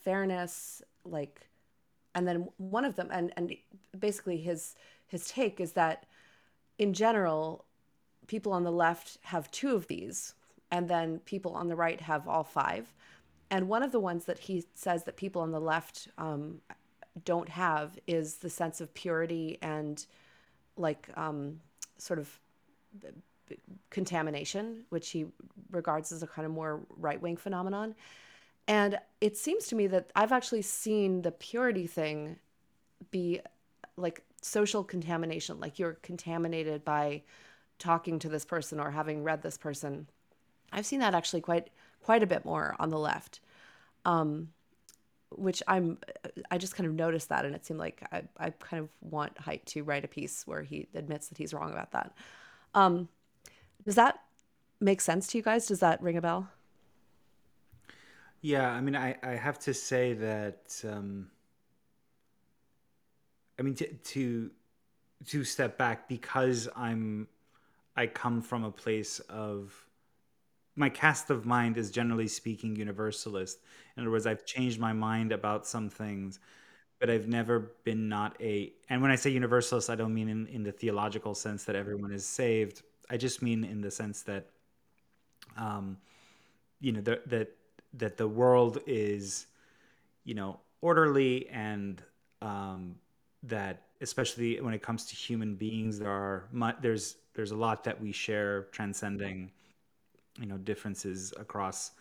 [0.02, 0.82] fairness.
[1.04, 1.48] Like,
[2.18, 3.54] and then one of them, and and
[3.96, 4.74] basically his
[5.06, 6.04] his take is that
[6.76, 7.64] in general,
[8.26, 10.34] people on the left have two of these,
[10.72, 12.92] and then people on the right have all five.
[13.52, 16.60] And one of the ones that he says that people on the left um,
[17.24, 20.04] don't have is the sense of purity and
[20.76, 21.60] like um,
[21.98, 22.40] sort of
[23.90, 25.26] contamination, which he
[25.70, 27.94] regards as a kind of more right wing phenomenon.
[28.68, 32.36] And it seems to me that I've actually seen the purity thing
[33.10, 33.40] be
[33.96, 37.22] like social contamination, like you're contaminated by
[37.78, 40.06] talking to this person or having read this person.
[40.70, 41.70] I've seen that actually quite
[42.02, 43.40] quite a bit more on the left.
[44.04, 44.50] Um,
[45.30, 45.98] which I'm,
[46.50, 49.34] I just kind of noticed that, and it seemed like I, I kind of want
[49.36, 52.14] Haidt to write a piece where he admits that he's wrong about that.
[52.74, 53.08] Um,
[53.84, 54.20] does that
[54.80, 55.66] make sense to you guys?
[55.66, 56.48] Does that ring a bell?
[58.40, 61.28] Yeah, I mean, I, I have to say that, um,
[63.58, 64.50] I mean, to, to
[65.26, 67.26] to step back because I'm,
[67.96, 69.74] I come from a place of,
[70.76, 73.58] my cast of mind is generally speaking universalist.
[73.96, 76.38] In other words, I've changed my mind about some things,
[77.00, 78.72] but I've never been not a.
[78.88, 82.12] And when I say universalist, I don't mean in, in the theological sense that everyone
[82.12, 82.82] is saved.
[83.10, 84.46] I just mean in the sense that,
[85.56, 85.98] um,
[86.80, 87.57] you know, that that
[87.94, 89.46] that the world is,
[90.24, 92.02] you know, orderly and
[92.42, 92.96] um,
[93.42, 96.48] that especially when it comes to human beings, there are
[96.80, 99.50] there's there's a lot that we share, transcending,
[100.40, 101.92] you know, differences across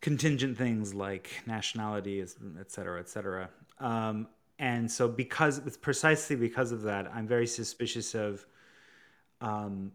[0.00, 3.48] contingent things like nationality, et cetera, et cetera.
[3.78, 8.44] Um, and so, because it's precisely because of that, I'm very suspicious of
[9.40, 9.92] um,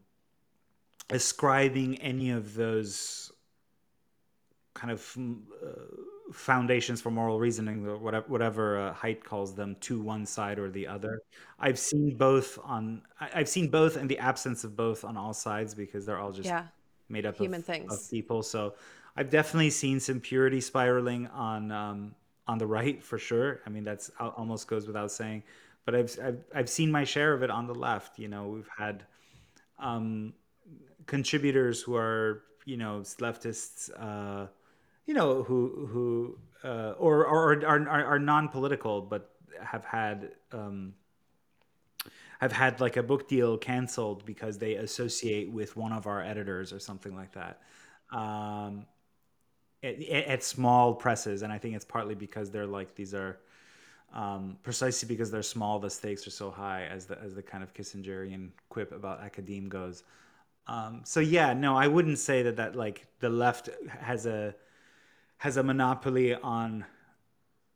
[1.09, 3.31] ascribing any of those
[4.75, 5.17] kind of
[5.65, 5.69] uh,
[6.31, 10.69] foundations for moral reasoning, or whatever, whatever uh, Haidt calls them, to one side or
[10.69, 11.21] the other.
[11.59, 13.01] I've seen both on.
[13.19, 16.47] I've seen both in the absence of both on all sides because they're all just
[16.47, 16.65] yeah.
[17.09, 18.43] made up of human of, things of people.
[18.43, 18.75] So
[19.17, 22.15] I've definitely seen some purity spiraling on um,
[22.47, 23.61] on the right for sure.
[23.65, 25.43] I mean, that's almost goes without saying.
[25.85, 28.19] But I've, I've I've seen my share of it on the left.
[28.19, 29.03] You know, we've had
[29.79, 30.33] um,
[31.05, 34.47] contributors who are you know leftists, uh,
[35.05, 36.37] you know who who
[36.67, 40.93] uh, or, or are, are are non-political but have had um,
[42.39, 46.73] have had like a book deal canceled because they associate with one of our editors
[46.73, 47.61] or something like that.
[48.11, 48.85] Um,
[49.83, 53.39] at, at, small presses, and I think it's partly because they're like these are
[54.13, 57.63] um, precisely because they're small, the stakes are so high, as the as the kind
[57.63, 60.03] of Kissingerian quip about academe goes.
[60.67, 63.69] Um, so yeah, no, I wouldn't say that that like the left
[64.01, 64.55] has a
[65.37, 66.85] has a monopoly on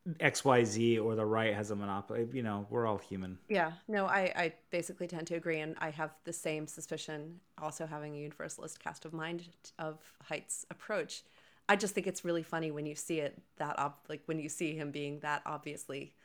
[0.08, 2.28] XYZ or the right has a monopoly.
[2.34, 3.38] You know, we're all human.
[3.48, 3.74] Yeah.
[3.88, 5.60] No, I, I basically tend to agree.
[5.60, 10.66] And I have the same suspicion, also having a universalist cast of mind of Haidt's
[10.72, 11.24] approach.
[11.68, 14.50] I just think it's really funny when you see it that, ob- like when you
[14.50, 16.16] see him being that obviously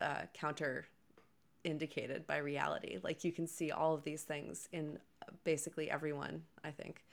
[0.00, 0.86] uh, counter
[1.64, 2.98] indicated by reality.
[3.02, 4.98] Like you can see all of these things in
[5.44, 7.04] basically everyone, I think.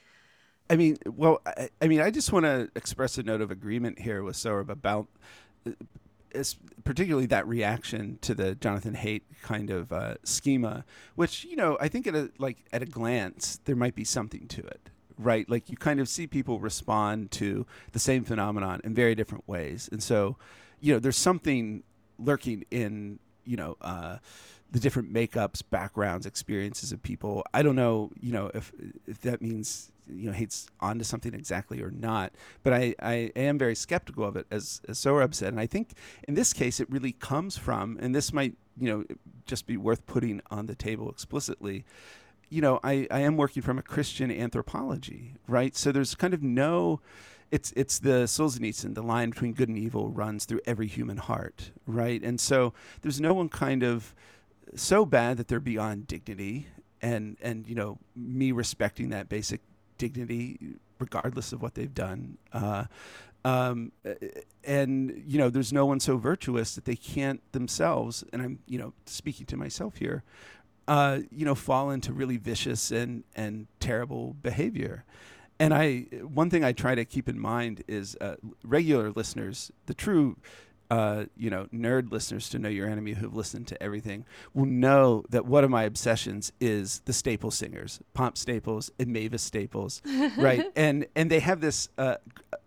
[0.70, 4.00] I mean, well, I, I mean, I just want to express a note of agreement
[4.00, 5.08] here with Sohrab about,
[5.66, 5.72] uh,
[6.84, 11.88] particularly that reaction to the Jonathan Haidt kind of uh, schema, which you know, I
[11.88, 15.50] think at a like at a glance there might be something to it, right?
[15.50, 19.90] Like you kind of see people respond to the same phenomenon in very different ways,
[19.92, 20.38] and so,
[20.80, 21.84] you know, there's something
[22.20, 23.78] lurking in you know.
[23.82, 24.18] Uh,
[24.72, 27.44] the different makeups, backgrounds, experiences of people.
[27.56, 28.72] I don't know, you know, if
[29.08, 32.34] if that means you know Haidt's onto something exactly or not.
[32.63, 35.93] But I, I am very skeptical of it, as as Sohrab said, and I think
[36.28, 39.04] in this case it really comes from, and this might you know
[39.45, 41.86] just be worth putting on the table explicitly.
[42.52, 45.76] You know, I, I am working from a Christian anthropology, right?
[45.76, 47.00] So there's kind of no
[47.52, 51.72] it's it's the Solzhenitsyn, the line between good and evil runs through every human heart,
[51.86, 52.22] right?
[52.24, 54.13] And so there's no one kind of
[54.76, 56.67] so bad that they're beyond dignity
[57.02, 59.62] and and you know me respecting that basic
[60.00, 60.58] dignity
[60.98, 62.86] regardless of what they've done uh,
[63.46, 63.92] um,
[64.64, 68.80] and you know there's no one so virtuous that they can't themselves and i'm you
[68.80, 70.24] know speaking to myself here
[70.90, 75.06] uh, you know, fall into really vicious and and terrible behavior.
[75.60, 79.94] And I, one thing I try to keep in mind is uh, regular listeners, the
[79.94, 80.38] true
[80.89, 85.23] uh, you know, nerd listeners to Know Your Enemy who've listened to everything will know
[85.30, 90.02] that one of my obsessions is the Staple Singers, Pops Staples and Mavis Staples,
[90.38, 90.65] right?
[90.75, 92.15] And and they have this uh,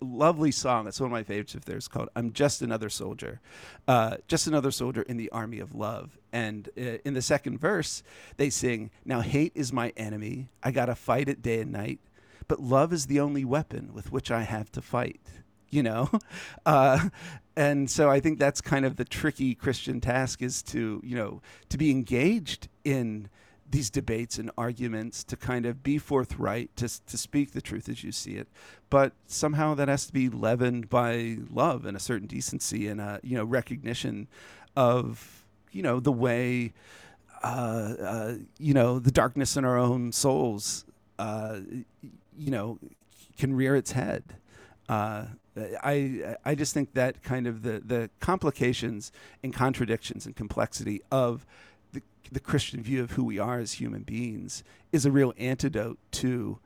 [0.00, 0.86] lovely song.
[0.86, 3.40] It's one of my favorites of theirs called "I'm Just Another Soldier,"
[3.88, 6.16] uh, just another soldier in the army of love.
[6.32, 8.04] And uh, in the second verse,
[8.36, 10.48] they sing, "Now hate is my enemy.
[10.62, 11.98] I gotta fight it day and night."
[12.46, 15.20] But love is the only weapon with which I have to fight
[15.72, 16.08] you know
[16.66, 17.08] uh,
[17.56, 21.40] and so i think that's kind of the tricky christian task is to you know
[21.68, 23.28] to be engaged in
[23.72, 28.04] these debates and arguments to kind of be forthright to, to speak the truth as
[28.04, 28.46] you see it.
[28.90, 33.18] But somehow that has to be leavened by love and a certain decency and a
[33.22, 34.28] you know recognition
[34.76, 36.74] of you know the way
[37.42, 40.84] uh, uh, you know the darkness in our own souls
[41.18, 41.58] uh,
[42.36, 42.78] you know
[43.38, 44.22] can rear its head.
[44.88, 45.24] Uh,
[45.56, 49.12] I I just think that kind of the the complications
[49.42, 51.46] and contradictions and complexity of
[51.92, 55.98] the the Christian view of who we are as human beings is a real antidote
[56.12, 56.58] to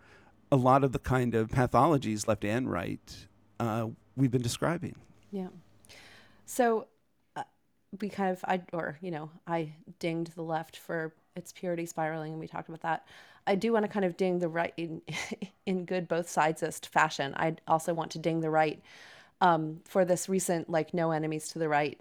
[0.52, 3.26] a lot of the kind of pathologies, left and right,
[3.58, 4.94] uh, we've been describing.
[5.30, 5.48] Yeah.
[6.44, 6.84] So uh,
[8.00, 12.32] we kind of I or you know I dinged the left for its purity spiraling,
[12.32, 13.06] and we talked about that.
[13.46, 15.02] I do want to kind of ding the right in,
[15.66, 17.34] in good both sidesist fashion.
[17.36, 18.82] I also want to ding the right
[19.40, 22.00] um, for this recent like no enemies to the right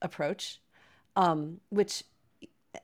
[0.00, 0.60] approach,
[1.16, 2.04] um, which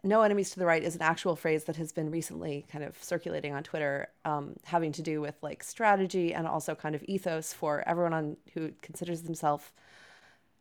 [0.02, 3.02] no enemies to the right is an actual phrase that has been recently kind of
[3.02, 7.52] circulating on Twitter, um, having to do with like strategy and also kind of ethos
[7.52, 9.70] for everyone on who considers themselves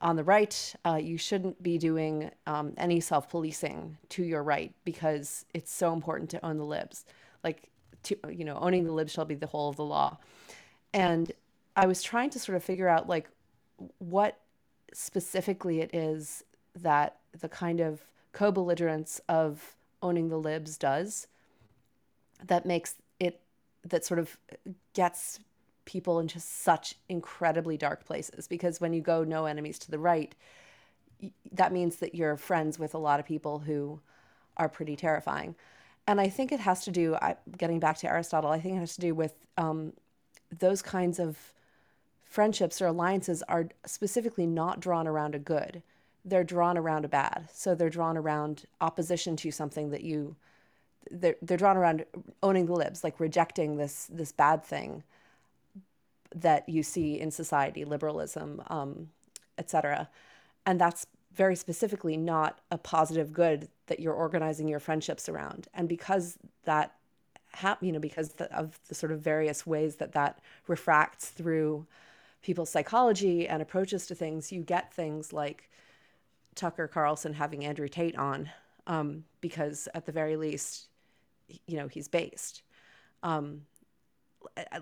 [0.02, 4.74] on the right, uh, you shouldn't be doing um, any self policing to your right
[4.84, 7.06] because it's so important to own the libs.
[7.44, 7.70] Like
[8.04, 10.18] to, you know owning the libs shall be the whole of the law.
[10.94, 11.32] And
[11.76, 13.30] i was trying to sort of figure out like
[14.00, 14.40] what
[14.94, 21.28] specifically it is that the kind of co-belligerence of owning the libs does
[22.46, 23.42] that makes it
[23.84, 24.38] that sort of
[24.94, 25.40] gets
[25.86, 30.36] people into such incredibly dark places because when you go no enemies to the right
[31.52, 34.00] that means that you're friends with a lot of people who
[34.58, 35.56] are pretty terrifying
[36.08, 37.18] and I think it has to do,
[37.58, 39.94] getting back to Aristotle, I think it has to do with um,
[40.58, 41.54] those kinds of
[42.24, 45.82] friendships or alliances are specifically not drawn around a good.
[46.24, 47.50] They're drawn around a bad.
[47.52, 50.36] So they're drawn around opposition to something that you,
[51.10, 52.06] they're, they're drawn around
[52.44, 55.04] owning the libs, like rejecting this, this bad thing
[56.36, 59.10] that you see in society, liberalism, um,
[59.58, 60.10] etc.
[60.66, 65.68] And that's very specifically not a positive good that you're organizing your friendships around.
[65.74, 66.94] And because that,
[67.54, 71.86] ha- you know, because the, of the sort of various ways that that refracts through
[72.42, 75.70] people's psychology and approaches to things, you get things like
[76.54, 78.50] Tucker Carlson having Andrew Tate on,
[78.88, 80.88] um, because at the very least,
[81.68, 82.62] you know, he's based.
[83.24, 83.62] Um,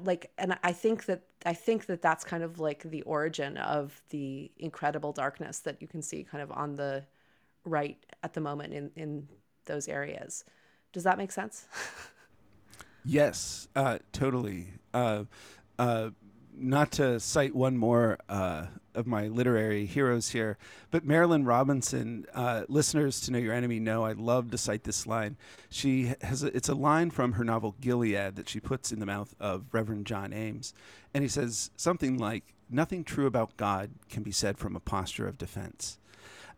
[0.03, 4.01] like and i think that i think that that's kind of like the origin of
[4.09, 7.03] the incredible darkness that you can see kind of on the
[7.65, 9.27] right at the moment in in
[9.65, 10.43] those areas.
[10.91, 11.67] Does that make sense?
[13.05, 14.67] Yes uh, totally.
[14.93, 15.25] Uh,
[15.77, 16.11] uh,
[16.55, 20.57] not to cite one more uh, of my literary heroes here,
[20.91, 25.07] but Marilynne Robinson, uh, listeners to Know Your Enemy know I love to cite this
[25.07, 25.37] line.
[25.69, 29.05] She has a, it's a line from her novel Gilead that she puts in the
[29.05, 30.73] mouth of Reverend John Ames,
[31.13, 35.27] and he says something like, "Nothing true about God can be said from a posture
[35.27, 35.97] of defense,"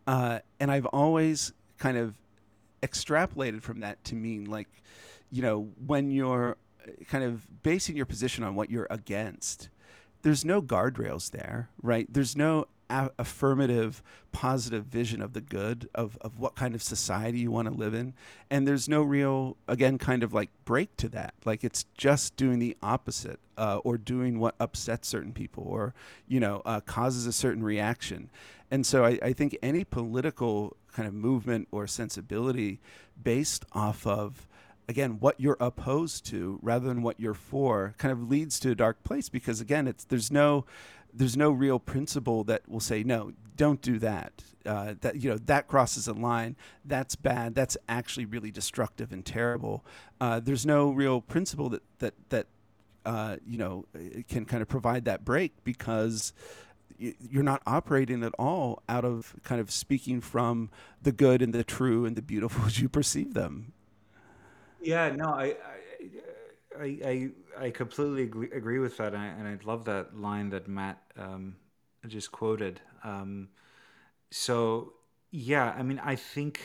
[0.07, 2.15] uh, and I've always kind of
[2.83, 4.69] extrapolated from that to mean like,
[5.31, 6.57] you know, when you're
[7.07, 9.69] kind of basing your position on what you're against
[10.25, 12.11] there's no guardrails there, right?
[12.11, 17.37] There's no a- affirmative, positive vision of the good of, of what kind of society
[17.37, 18.15] you want to live in.
[18.49, 21.35] And there's no real, again, kind of like break to that.
[21.45, 25.93] Like it's just doing the opposite uh, or doing what upsets certain people or,
[26.27, 28.31] you know, uh, causes a certain reaction.
[28.71, 32.79] And so I, I think any political kind of movement or sensibility
[33.21, 34.47] based off of
[34.87, 38.75] again what you're opposed to rather than what you're for kind of leads to a
[38.75, 40.65] dark place because again it's there's no
[41.13, 44.43] there's no real principle that will say no don't do that.
[44.65, 46.55] Uh, that you know that crosses a line.
[46.83, 47.55] That's bad.
[47.55, 49.85] That's actually really destructive and terrible.
[50.19, 52.47] Uh, there's no real principle that that that
[53.05, 53.85] uh, you know
[54.27, 56.33] can kind of provide that break because
[56.97, 60.69] you're not operating at all out of kind of speaking from
[61.01, 63.73] the good and the true and the beautiful as you perceive them
[64.85, 65.55] Yeah, no, I,
[66.79, 67.29] I, I,
[67.65, 71.01] I completely agree, agree with that, and I, and I love that line that Matt
[71.17, 71.55] um,
[72.07, 72.81] just quoted.
[73.03, 73.49] Um,
[74.31, 74.93] so,
[75.31, 76.59] yeah, I mean, I think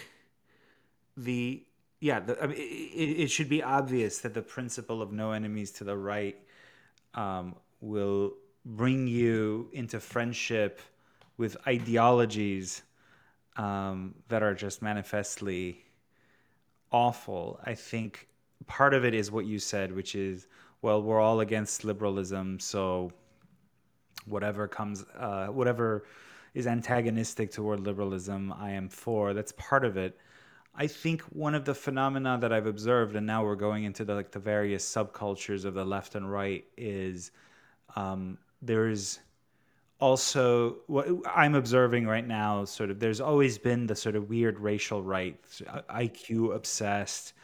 [1.16, 1.62] the
[2.02, 5.70] yeah, the, I mean, it, it should be obvious that the principle of no enemies
[5.72, 6.36] to the right
[7.14, 10.80] um, will bring you into friendship
[11.36, 12.82] with ideologies
[13.56, 15.84] um, that are just manifestly
[16.92, 17.60] awful.
[17.64, 18.28] I think
[18.66, 20.46] part of it is what you said, which is,
[20.82, 23.10] well, we're all against liberalism, so
[24.26, 26.04] whatever comes, uh, whatever
[26.54, 29.34] is antagonistic toward liberalism, I am for.
[29.34, 30.18] That's part of it.
[30.74, 34.14] I think one of the phenomena that I've observed, and now we're going into the
[34.14, 37.32] like the various subcultures of the left and right, is
[37.96, 39.20] um, there's
[40.00, 42.64] also what I'm observing right now.
[42.64, 45.36] Sort of, there's always been the sort of weird racial right,
[45.90, 47.34] IQ obsessed.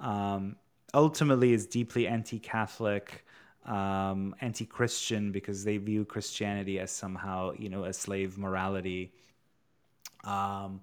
[0.00, 0.56] Um,
[0.94, 3.24] ultimately, is deeply anti-Catholic,
[3.66, 9.12] um, anti-Christian because they view Christianity as somehow you know a slave morality.
[10.24, 10.80] Um,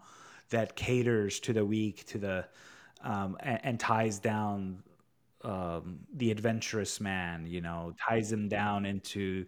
[0.49, 2.45] that caters to the weak, to the
[3.03, 4.82] um, and, and, ties down
[5.43, 7.45] um, the adventurous man.
[7.45, 9.45] You know, ties him down into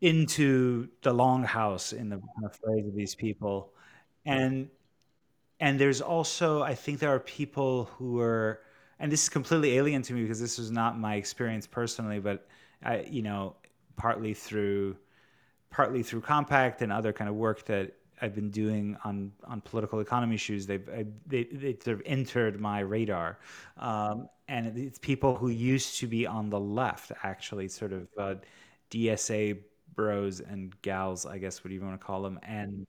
[0.00, 2.20] into the longhouse in the,
[2.62, 3.72] phrase of these people,
[4.24, 4.68] and
[5.60, 8.60] and there's also I think there are people who are
[8.98, 12.46] and this is completely alien to me because this was not my experience personally, but
[12.82, 13.56] I you know
[13.96, 14.96] partly through
[15.70, 20.00] partly through compact and other kind of work that I've been doing on on political
[20.00, 23.38] economy issues, they've I, they they sort of entered my radar,
[23.78, 28.34] um, and it's people who used to be on the left, actually, sort of uh,
[28.90, 29.58] DSA
[29.96, 32.86] bros and gals, I guess, what you want to call them, and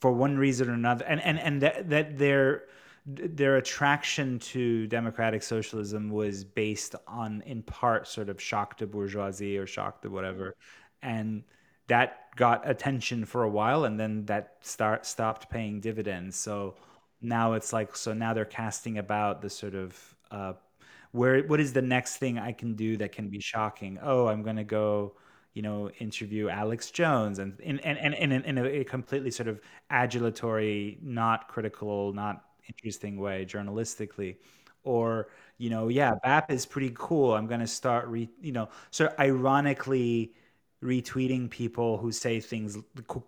[0.00, 2.64] for one reason or another, and and and that that their
[3.06, 9.56] their attraction to democratic socialism was based on, in part, sort of shock to bourgeoisie
[9.56, 10.54] or shock to whatever,
[11.02, 11.42] and
[11.88, 16.36] that got attention for a while and then that start stopped paying dividends.
[16.36, 16.76] So
[17.20, 20.52] now it's like so now they're casting about the sort of uh,
[21.12, 23.98] where what is the next thing i can do that can be shocking?
[24.02, 25.14] Oh i'm going to go
[25.54, 30.98] you know interview alex jones and in and, and, in a completely sort of adulatory
[31.02, 34.36] not critical not interesting way journalistically.
[34.84, 35.28] Or
[35.58, 37.34] you know yeah bap is pretty cool.
[37.34, 40.32] I'm going to start re you know so ironically
[40.82, 42.78] retweeting people who say things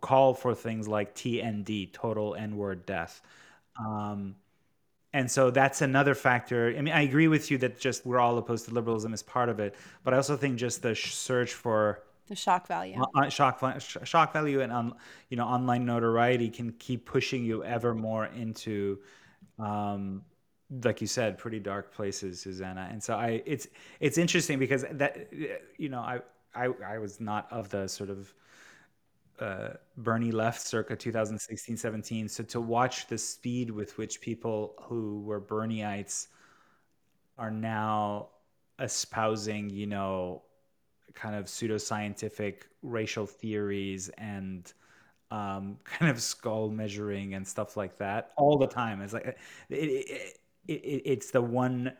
[0.01, 3.21] call for things like TND total n word death.
[3.79, 4.37] Um,
[5.13, 6.75] and so that's another factor.
[6.77, 9.49] I mean i agree with you that just we're all opposed to liberalism is part
[9.49, 13.61] of it but i also think just the search for the shock value uh, shock
[14.05, 14.93] shock value and
[15.29, 18.99] you know online notoriety can keep pushing you ever more into
[19.59, 20.23] um,
[20.85, 23.67] like you said pretty dark places Susannah and so i it's
[23.99, 25.29] it's interesting because that
[25.77, 26.21] you know i
[26.55, 28.33] I, I was not of the sort of
[29.41, 32.29] uh, Bernie left circa 2016 17.
[32.29, 36.29] So to watch the speed with which people who were Bernieites
[37.39, 38.29] are now
[38.79, 40.43] espousing, you know,
[41.15, 44.73] kind of pseudoscientific racial theories and
[45.31, 49.03] um, kind of skull measuring and stuff like that all the time.
[49.03, 49.39] It's like it,
[49.71, 50.39] it,
[50.69, 51.93] it, it's the one.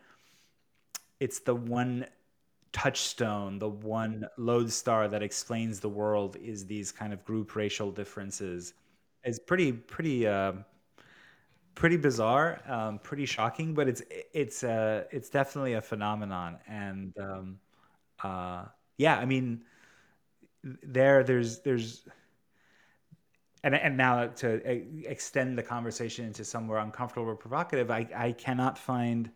[1.19, 2.05] It's the one
[2.73, 8.73] touchstone, the one lodestar that explains the world is these kind of group racial differences
[9.23, 10.53] It's pretty pretty uh,
[11.75, 14.01] pretty bizarre, um, pretty shocking, but it's
[14.33, 16.57] it's uh, it's definitely a phenomenon.
[16.67, 17.59] And um,
[18.23, 18.65] uh,
[18.97, 19.63] yeah, I mean,
[20.63, 22.07] there there's there's
[23.63, 28.77] and and now to extend the conversation into somewhere uncomfortable or provocative, I I cannot
[28.77, 29.29] find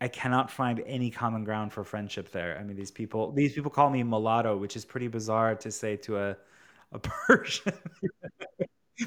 [0.00, 2.58] I cannot find any common ground for friendship there.
[2.58, 5.96] I mean, these people these people call me mulatto, which is pretty bizarre to say
[5.98, 6.36] to a
[6.92, 7.72] a Persian.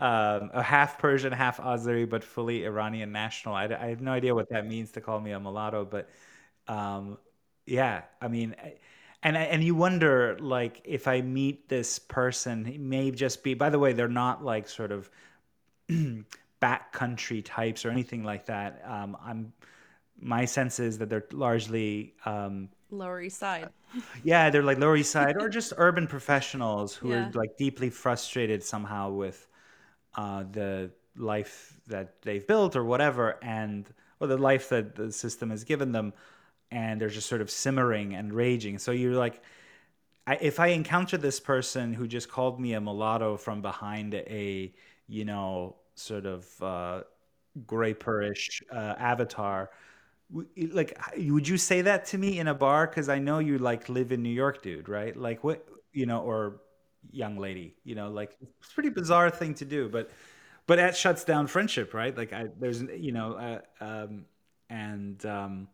[0.00, 3.54] um, a half Persian, half Azeri, but fully Iranian national.
[3.54, 6.10] I, I, have no idea what that means to call me a mulatto, but
[6.68, 7.18] um,
[7.66, 8.54] yeah, I mean,
[9.22, 13.54] and and you wonder like if I meet this person, it may just be.
[13.54, 15.10] By the way, they're not like sort of
[15.90, 18.82] backcountry types or anything like that.
[18.86, 19.52] Um, I'm
[20.20, 23.68] my sense is that they're largely um, Lower East Side.
[24.24, 27.28] yeah, they're like Lower East Side or just urban professionals who yeah.
[27.28, 29.46] are like deeply frustrated somehow with
[30.16, 35.50] uh, the life that they've built or whatever, and or the life that the system
[35.50, 36.12] has given them,
[36.74, 38.78] and they're just sort of simmering and raging.
[38.78, 39.36] So you're like.
[40.26, 44.72] I, if I encounter this person who just called me a mulatto from behind a,
[45.06, 47.02] you know, sort of uh,
[47.66, 49.70] graperish uh, avatar.
[50.72, 52.86] Like, would you say that to me in a bar?
[52.86, 55.16] Because I know you like live in New York, dude, right?
[55.16, 56.60] Like, what you know, or
[57.12, 60.10] young lady, you know, like it's pretty bizarre thing to do, but
[60.66, 62.16] but that shuts down friendship, right?
[62.16, 64.24] Like, I there's you know, uh, um,
[64.70, 65.68] and um,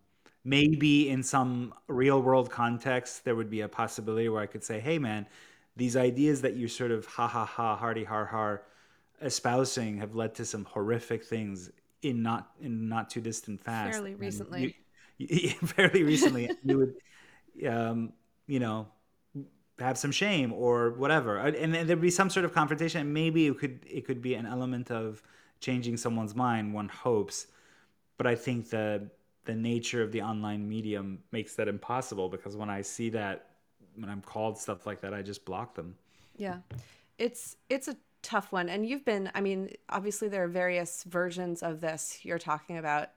[0.45, 4.81] maybe in some real world context there would be a possibility where I could say,
[4.81, 5.27] hey, man,
[5.77, 8.63] these ideas that you sort of ha ha ha, hardy har har
[9.23, 11.71] espousing have led to some horrific things
[12.03, 13.93] in not in not too distant past.
[13.93, 14.77] Fairly And recently.
[15.19, 18.13] you, you, fairly recently, you would, um,
[18.47, 18.89] you know,
[19.79, 23.01] have some shame or whatever, and then there'd be some sort of confrontation.
[23.03, 25.23] And maybe it could it could be an element of
[25.61, 26.75] changing someone's mind.
[26.75, 27.47] One hopes,
[28.17, 29.11] but I think the
[29.45, 33.47] the nature of the online medium makes that impossible because when I see that
[33.97, 35.97] when I'm called stuff like that, I just block them.
[36.37, 36.59] Yeah.
[37.19, 38.69] It's it's a tough one.
[38.69, 42.21] And you've been I mean, obviously there are various versions of this.
[42.25, 43.11] You're talking about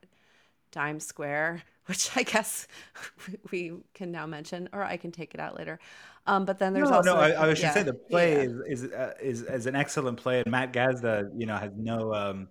[0.72, 2.68] Dime Square, which I guess
[3.52, 5.80] we can now mention, or I can take it out later.
[6.28, 8.46] Um, but then there's No, also no, I, I should yeah, say the play yeah.
[8.68, 12.14] is is, uh, is is an excellent play, and Matt Gasda, you know, has no
[12.14, 12.50] um,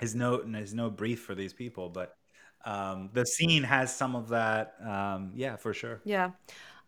[0.00, 2.16] has no has no brief for these people, but
[2.66, 4.74] um, the scene has some of that.
[4.84, 6.00] Um, yeah, for sure.
[6.04, 6.32] Yeah.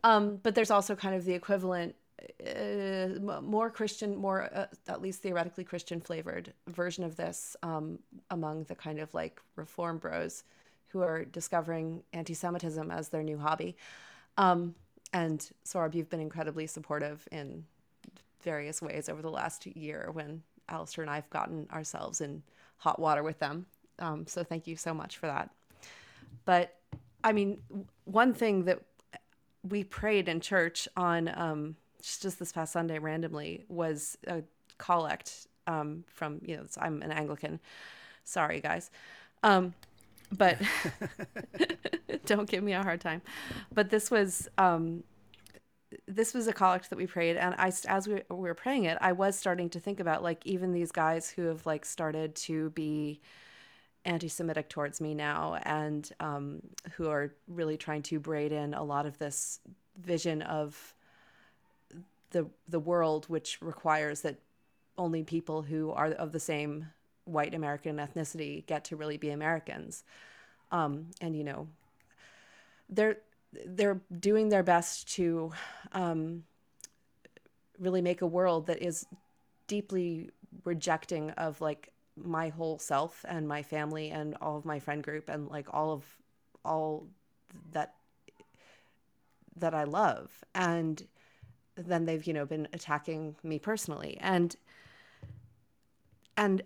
[0.04, 1.94] Um, but there's also kind of the equivalent,
[2.44, 8.00] uh, more Christian, more uh, at least theoretically Christian flavored version of this um,
[8.30, 10.44] among the kind of like reform bros
[10.88, 13.76] who are discovering anti Semitism as their new hobby.
[14.36, 14.74] Um,
[15.12, 17.64] and Sohrab, you've been incredibly supportive in
[18.42, 22.42] various ways over the last year when Alastair and I have gotten ourselves in
[22.78, 23.66] hot water with them.
[23.98, 25.50] Um, so thank you so much for that.
[26.44, 26.74] But
[27.22, 27.58] I mean,
[28.04, 28.80] one thing that
[29.62, 34.42] we prayed in church on um, just, this past Sunday randomly was a
[34.78, 37.60] collect um, from, you know, I'm an Anglican.
[38.24, 38.90] Sorry, guys.
[39.42, 39.74] Um,
[40.36, 40.58] but
[42.26, 43.22] don't give me a hard time.
[43.72, 45.02] But this was um,
[46.06, 49.12] this was a collect that we prayed, and I as we were praying it, I
[49.12, 53.20] was starting to think about like even these guys who have like started to be
[54.08, 59.06] anti-Semitic towards me now, and um, who are really trying to braid in a lot
[59.06, 59.60] of this
[60.02, 60.94] vision of
[62.30, 64.36] the the world, which requires that
[64.96, 66.86] only people who are of the same
[67.24, 70.02] white American ethnicity get to really be Americans.
[70.72, 71.68] Um, and you know,
[72.88, 73.18] they're
[73.66, 75.52] they're doing their best to
[75.92, 76.44] um,
[77.78, 79.06] really make a world that is
[79.66, 80.30] deeply
[80.64, 81.90] rejecting of like
[82.24, 85.92] my whole self and my family and all of my friend group and like all
[85.92, 86.04] of
[86.64, 87.06] all
[87.72, 87.94] that
[89.56, 90.44] that I love.
[90.54, 91.02] And
[91.76, 94.18] then they've you know been attacking me personally.
[94.20, 94.56] And
[96.36, 96.62] and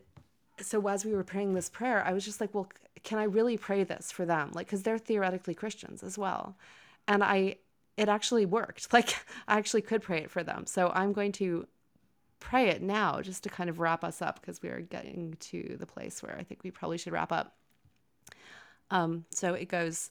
[0.61, 2.69] so as we were praying this prayer I was just like well
[3.03, 4.51] can I really pray this for them?
[4.55, 6.57] Like cuz they're theoretically Christians as well.
[7.09, 7.57] And I
[7.97, 8.89] it actually worked.
[8.93, 9.15] Like
[9.49, 10.67] I actually could pray it for them.
[10.67, 11.67] So I'm going to
[12.43, 15.77] pray it now just to kind of wrap us up because we are getting to
[15.79, 17.55] the place where I think we probably should wrap up
[18.93, 20.11] um, so it goes,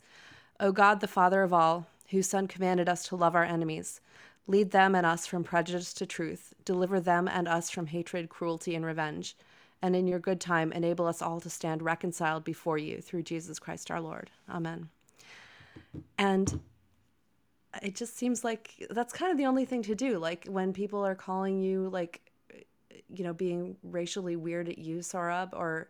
[0.59, 4.01] O God, the Father of all, whose Son commanded us to love our enemies,
[4.47, 8.75] lead them and us from prejudice to truth, deliver them and us from hatred, cruelty,
[8.75, 9.38] and revenge,
[9.84, 13.59] and in your good time enable us all to stand reconciled before you through Jesus
[13.59, 14.32] Christ our Lord.
[14.49, 14.89] Amen.
[16.17, 16.59] And
[17.82, 20.17] it just seems like that's kind of the only thing to do.
[20.17, 22.22] Like when people are calling you, like,
[23.13, 25.89] you know, being racially weird at you, Sohrab, or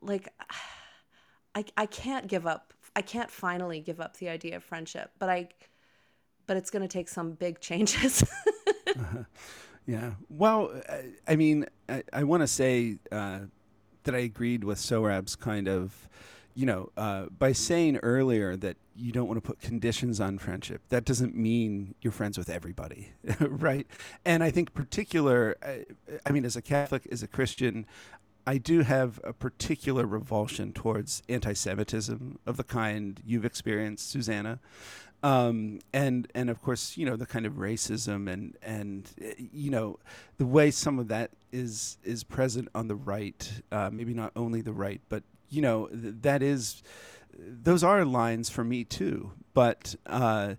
[0.00, 0.28] like
[1.54, 5.28] I, I can't give up i can't finally give up the idea of friendship but
[5.30, 5.48] i
[6.46, 8.24] but it's going to take some big changes
[9.86, 10.12] Yeah.
[10.28, 13.40] Well, I, I mean, I, I want to say uh,
[14.04, 16.08] that I agreed with Sohrab's kind of,
[16.54, 20.82] you know, uh, by saying earlier that you don't want to put conditions on friendship.
[20.90, 23.86] That doesn't mean you're friends with everybody, right?
[24.24, 25.84] And I think particular, I,
[26.26, 27.86] I mean, as a Catholic, as a Christian,
[28.46, 34.58] I do have a particular revulsion towards anti-Semitism of the kind you've experienced, Susannah,
[35.22, 39.08] um, and and of course, you know, the kind of racism and and
[39.52, 39.98] you know,
[40.38, 43.62] the way some of that is is present on the right.
[43.70, 45.22] Uh, maybe not only the right, but
[45.52, 46.82] you know, th- that is
[47.38, 49.32] those are lines for me too.
[49.54, 50.54] But uh,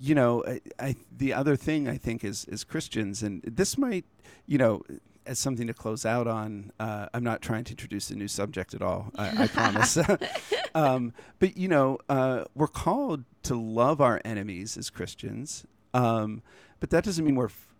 [0.00, 4.04] you know, I, I the other thing I think is is Christians, and this might,
[4.46, 4.82] you know,
[5.26, 6.72] as something to close out on.
[6.78, 9.10] Uh, I'm not trying to introduce a new subject at all.
[9.16, 9.98] I, I promise.
[10.74, 15.64] um, but you know, uh, we're called to love our enemies as Christians.
[15.94, 16.42] Um,
[16.78, 17.74] but that doesn't mean we're, f-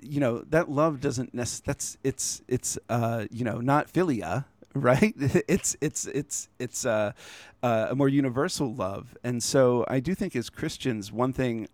[0.00, 1.66] you know, that love doesn't necessarily.
[1.66, 5.14] That's it's it's uh, you know not philia, right?
[5.48, 7.12] It's it's it's it's uh,
[7.62, 11.68] uh, a more universal love, and so I do think as Christians, one thing,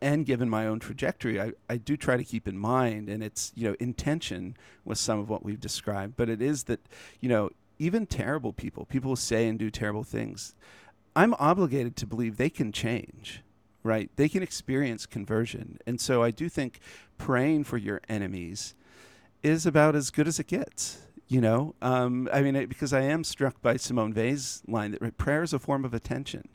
[0.00, 3.52] and given my own trajectory, I, I do try to keep in mind, and it's
[3.54, 6.80] you know intention with some of what we've described, but it is that
[7.20, 10.54] you know even terrible people, people say and do terrible things,
[11.16, 13.42] I'm obligated to believe they can change
[13.82, 14.10] right?
[14.16, 15.78] They can experience conversion.
[15.86, 16.80] And so I do think
[17.18, 18.74] praying for your enemies
[19.42, 20.98] is about as good as it gets.
[21.30, 25.16] You know, um, I mean, it, because I am struck by Simone Weil's line that
[25.16, 26.48] prayer is a form of attention.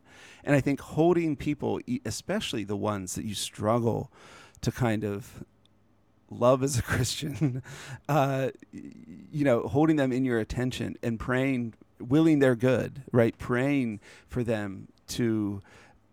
[0.43, 4.11] And I think holding people, especially the ones that you struggle
[4.59, 5.45] to kind of
[6.30, 7.63] love as a Christian,
[8.09, 13.38] uh, you know, holding them in your attention and praying, willing their good, right?
[13.38, 15.61] Praying for them to,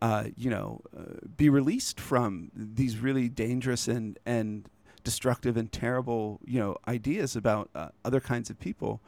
[0.01, 4.69] uh, you know, uh, be released from these really dangerous and and
[5.05, 9.01] destructive and terrible, you know, ideas about uh, other kinds of people,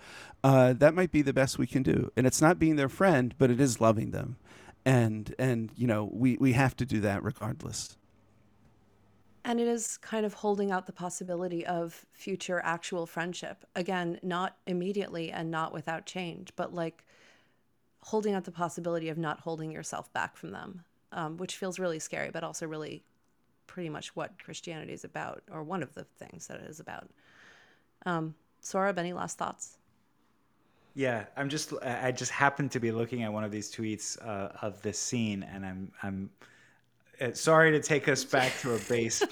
[0.42, 2.10] uh, that might be the best we can do.
[2.16, 4.36] And it's not being their friend, but it is loving them,
[4.84, 7.96] and and you know, we we have to do that regardless.
[9.46, 13.66] And it is kind of holding out the possibility of future actual friendship.
[13.76, 17.04] Again, not immediately and not without change, but like
[18.00, 21.98] holding out the possibility of not holding yourself back from them, um, which feels really
[21.98, 23.04] scary, but also really
[23.66, 27.08] pretty much what Christianity is about, or one of the things that it is about.
[28.06, 29.78] Um, Sohrab, any last thoughts?
[30.94, 34.50] Yeah, I'm just I just happened to be looking at one of these tweets uh,
[34.62, 36.30] of this scene, and I'm I'm
[37.20, 39.22] uh, sorry to take us back to a base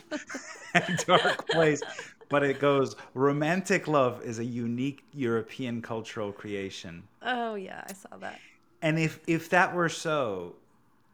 [1.06, 1.80] dark place,
[2.28, 7.04] but it goes romantic love is a unique European cultural creation.
[7.22, 8.40] Oh yeah, I saw that.
[8.82, 10.56] And if if that were so,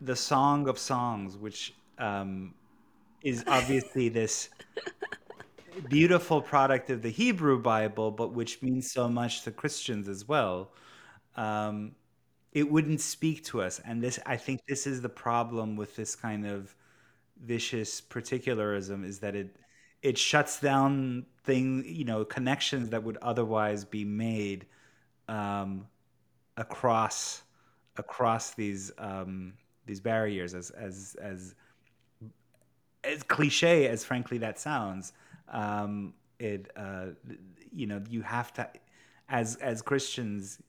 [0.01, 2.55] the Song of Songs, which um,
[3.23, 4.49] is obviously this
[5.89, 10.73] beautiful product of the Hebrew Bible, but which means so much to Christians as well.
[11.37, 11.93] Um,
[12.53, 16.17] it wouldn't speak to us, and this I think this is the problem with this
[16.17, 16.75] kind of
[17.45, 19.57] vicious particularism is that it
[20.03, 24.67] it shuts down thing you know connections that would otherwise be made
[25.29, 25.87] um,
[26.57, 27.43] across
[27.97, 29.53] across these um,
[29.87, 31.55] these barriers as as as
[33.05, 35.13] as cliche as frankly that sounds,
[35.51, 37.07] um, it uh,
[37.73, 38.69] you know you have to
[39.29, 40.61] as as Christians,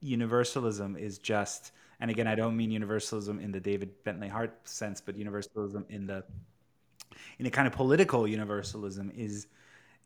[0.00, 5.00] universalism is just and again I don't mean universalism in the David Bentley Hart sense,
[5.00, 6.24] but universalism in the
[7.38, 9.46] in a kind of political universalism is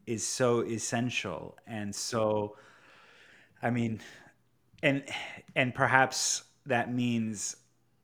[0.07, 1.57] is so essential.
[1.67, 2.57] And so
[3.63, 4.01] I mean
[4.83, 5.05] and
[5.55, 7.57] and perhaps that means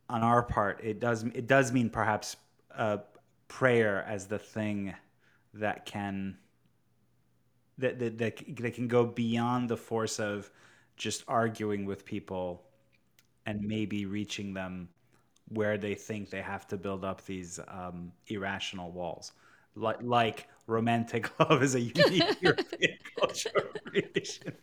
[0.08, 2.36] on our part it does it does mean perhaps
[2.74, 2.98] uh,
[3.48, 4.94] prayer as the thing
[5.54, 6.36] that can
[7.78, 10.50] that, that, that, that can go beyond the force of
[10.96, 12.62] just arguing with people
[13.44, 14.88] and maybe reaching them
[15.48, 19.32] where they think they have to build up these um, irrational walls.
[19.74, 24.54] Like, like romantic love is a unique european cultural creation.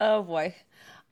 [0.00, 0.54] Oh boy.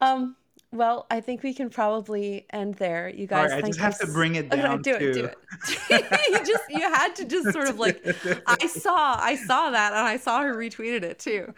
[0.01, 0.37] Um
[0.73, 3.09] well, I think we can probably end there.
[3.09, 4.79] You guys, All right, I just have to bring it down.
[4.79, 5.25] Okay, do to...
[5.25, 6.29] it, do it.
[6.29, 8.05] you just you had to just sort of like
[8.47, 11.53] I saw I saw that and I saw her retweeted it too.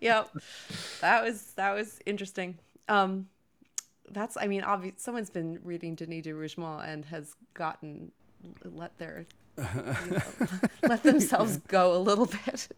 [0.00, 0.30] Yep.
[1.00, 2.58] That was that was interesting.
[2.88, 3.28] Um
[4.10, 8.12] that's I mean obviously someone's been reading Denis de Rougemont and has gotten
[8.64, 9.24] let their
[9.56, 10.22] you know,
[10.82, 12.68] let themselves go a little bit.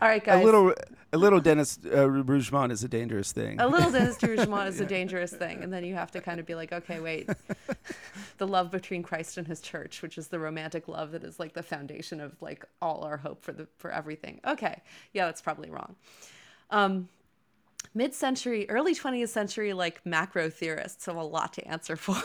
[0.00, 0.42] All right, guys.
[0.42, 0.72] A little,
[1.12, 3.60] a little Denis uh, Rougemont is a dangerous thing.
[3.60, 6.46] A little Denis Rougemont is a dangerous thing, and then you have to kind of
[6.46, 7.28] be like, okay, wait,
[8.38, 11.52] the love between Christ and His church, which is the romantic love that is like
[11.54, 14.40] the foundation of like all our hope for the for everything.
[14.46, 14.80] Okay,
[15.12, 15.96] yeah, that's probably wrong.
[16.70, 17.08] Um,
[17.94, 22.16] mid-century, early 20th century, like macro theorists have a lot to answer for.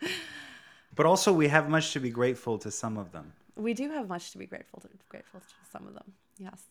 [0.96, 4.08] but also, we have much to be grateful to some of them we do have
[4.08, 6.62] much to be grateful to grateful to some of them yes.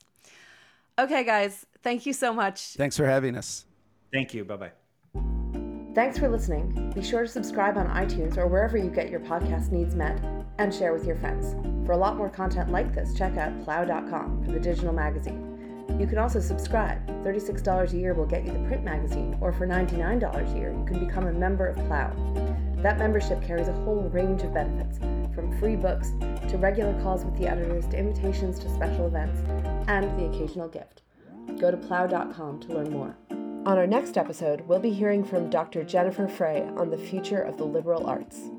[0.99, 1.65] Okay guys.
[1.81, 2.75] Thank you so much.
[2.75, 3.65] Thanks for having us.
[4.11, 4.45] Thank you.
[4.45, 4.71] Bye-bye.
[5.95, 6.91] Thanks for listening.
[6.95, 10.19] Be sure to subscribe on itunes or wherever you get your podcast needs met
[10.57, 11.55] and share with your friends.
[11.85, 15.49] For a lot more content like this check out plough.com for the digital magazine.
[15.99, 17.05] You can also subscribe.
[17.23, 20.85] $36 a year will get you the print magazine, or for $99 a year, you
[20.85, 22.15] can become a member of Plough.
[22.83, 24.99] That membership carries a whole range of benefits,
[25.33, 26.09] from free books
[26.49, 29.39] to regular calls with the editors to invitations to special events
[29.87, 31.01] and the occasional gift.
[31.59, 33.15] Go to plough.com to learn more.
[33.65, 35.85] On our next episode, we'll be hearing from Dr.
[35.85, 38.49] Jennifer Frey on the future of the liberal arts.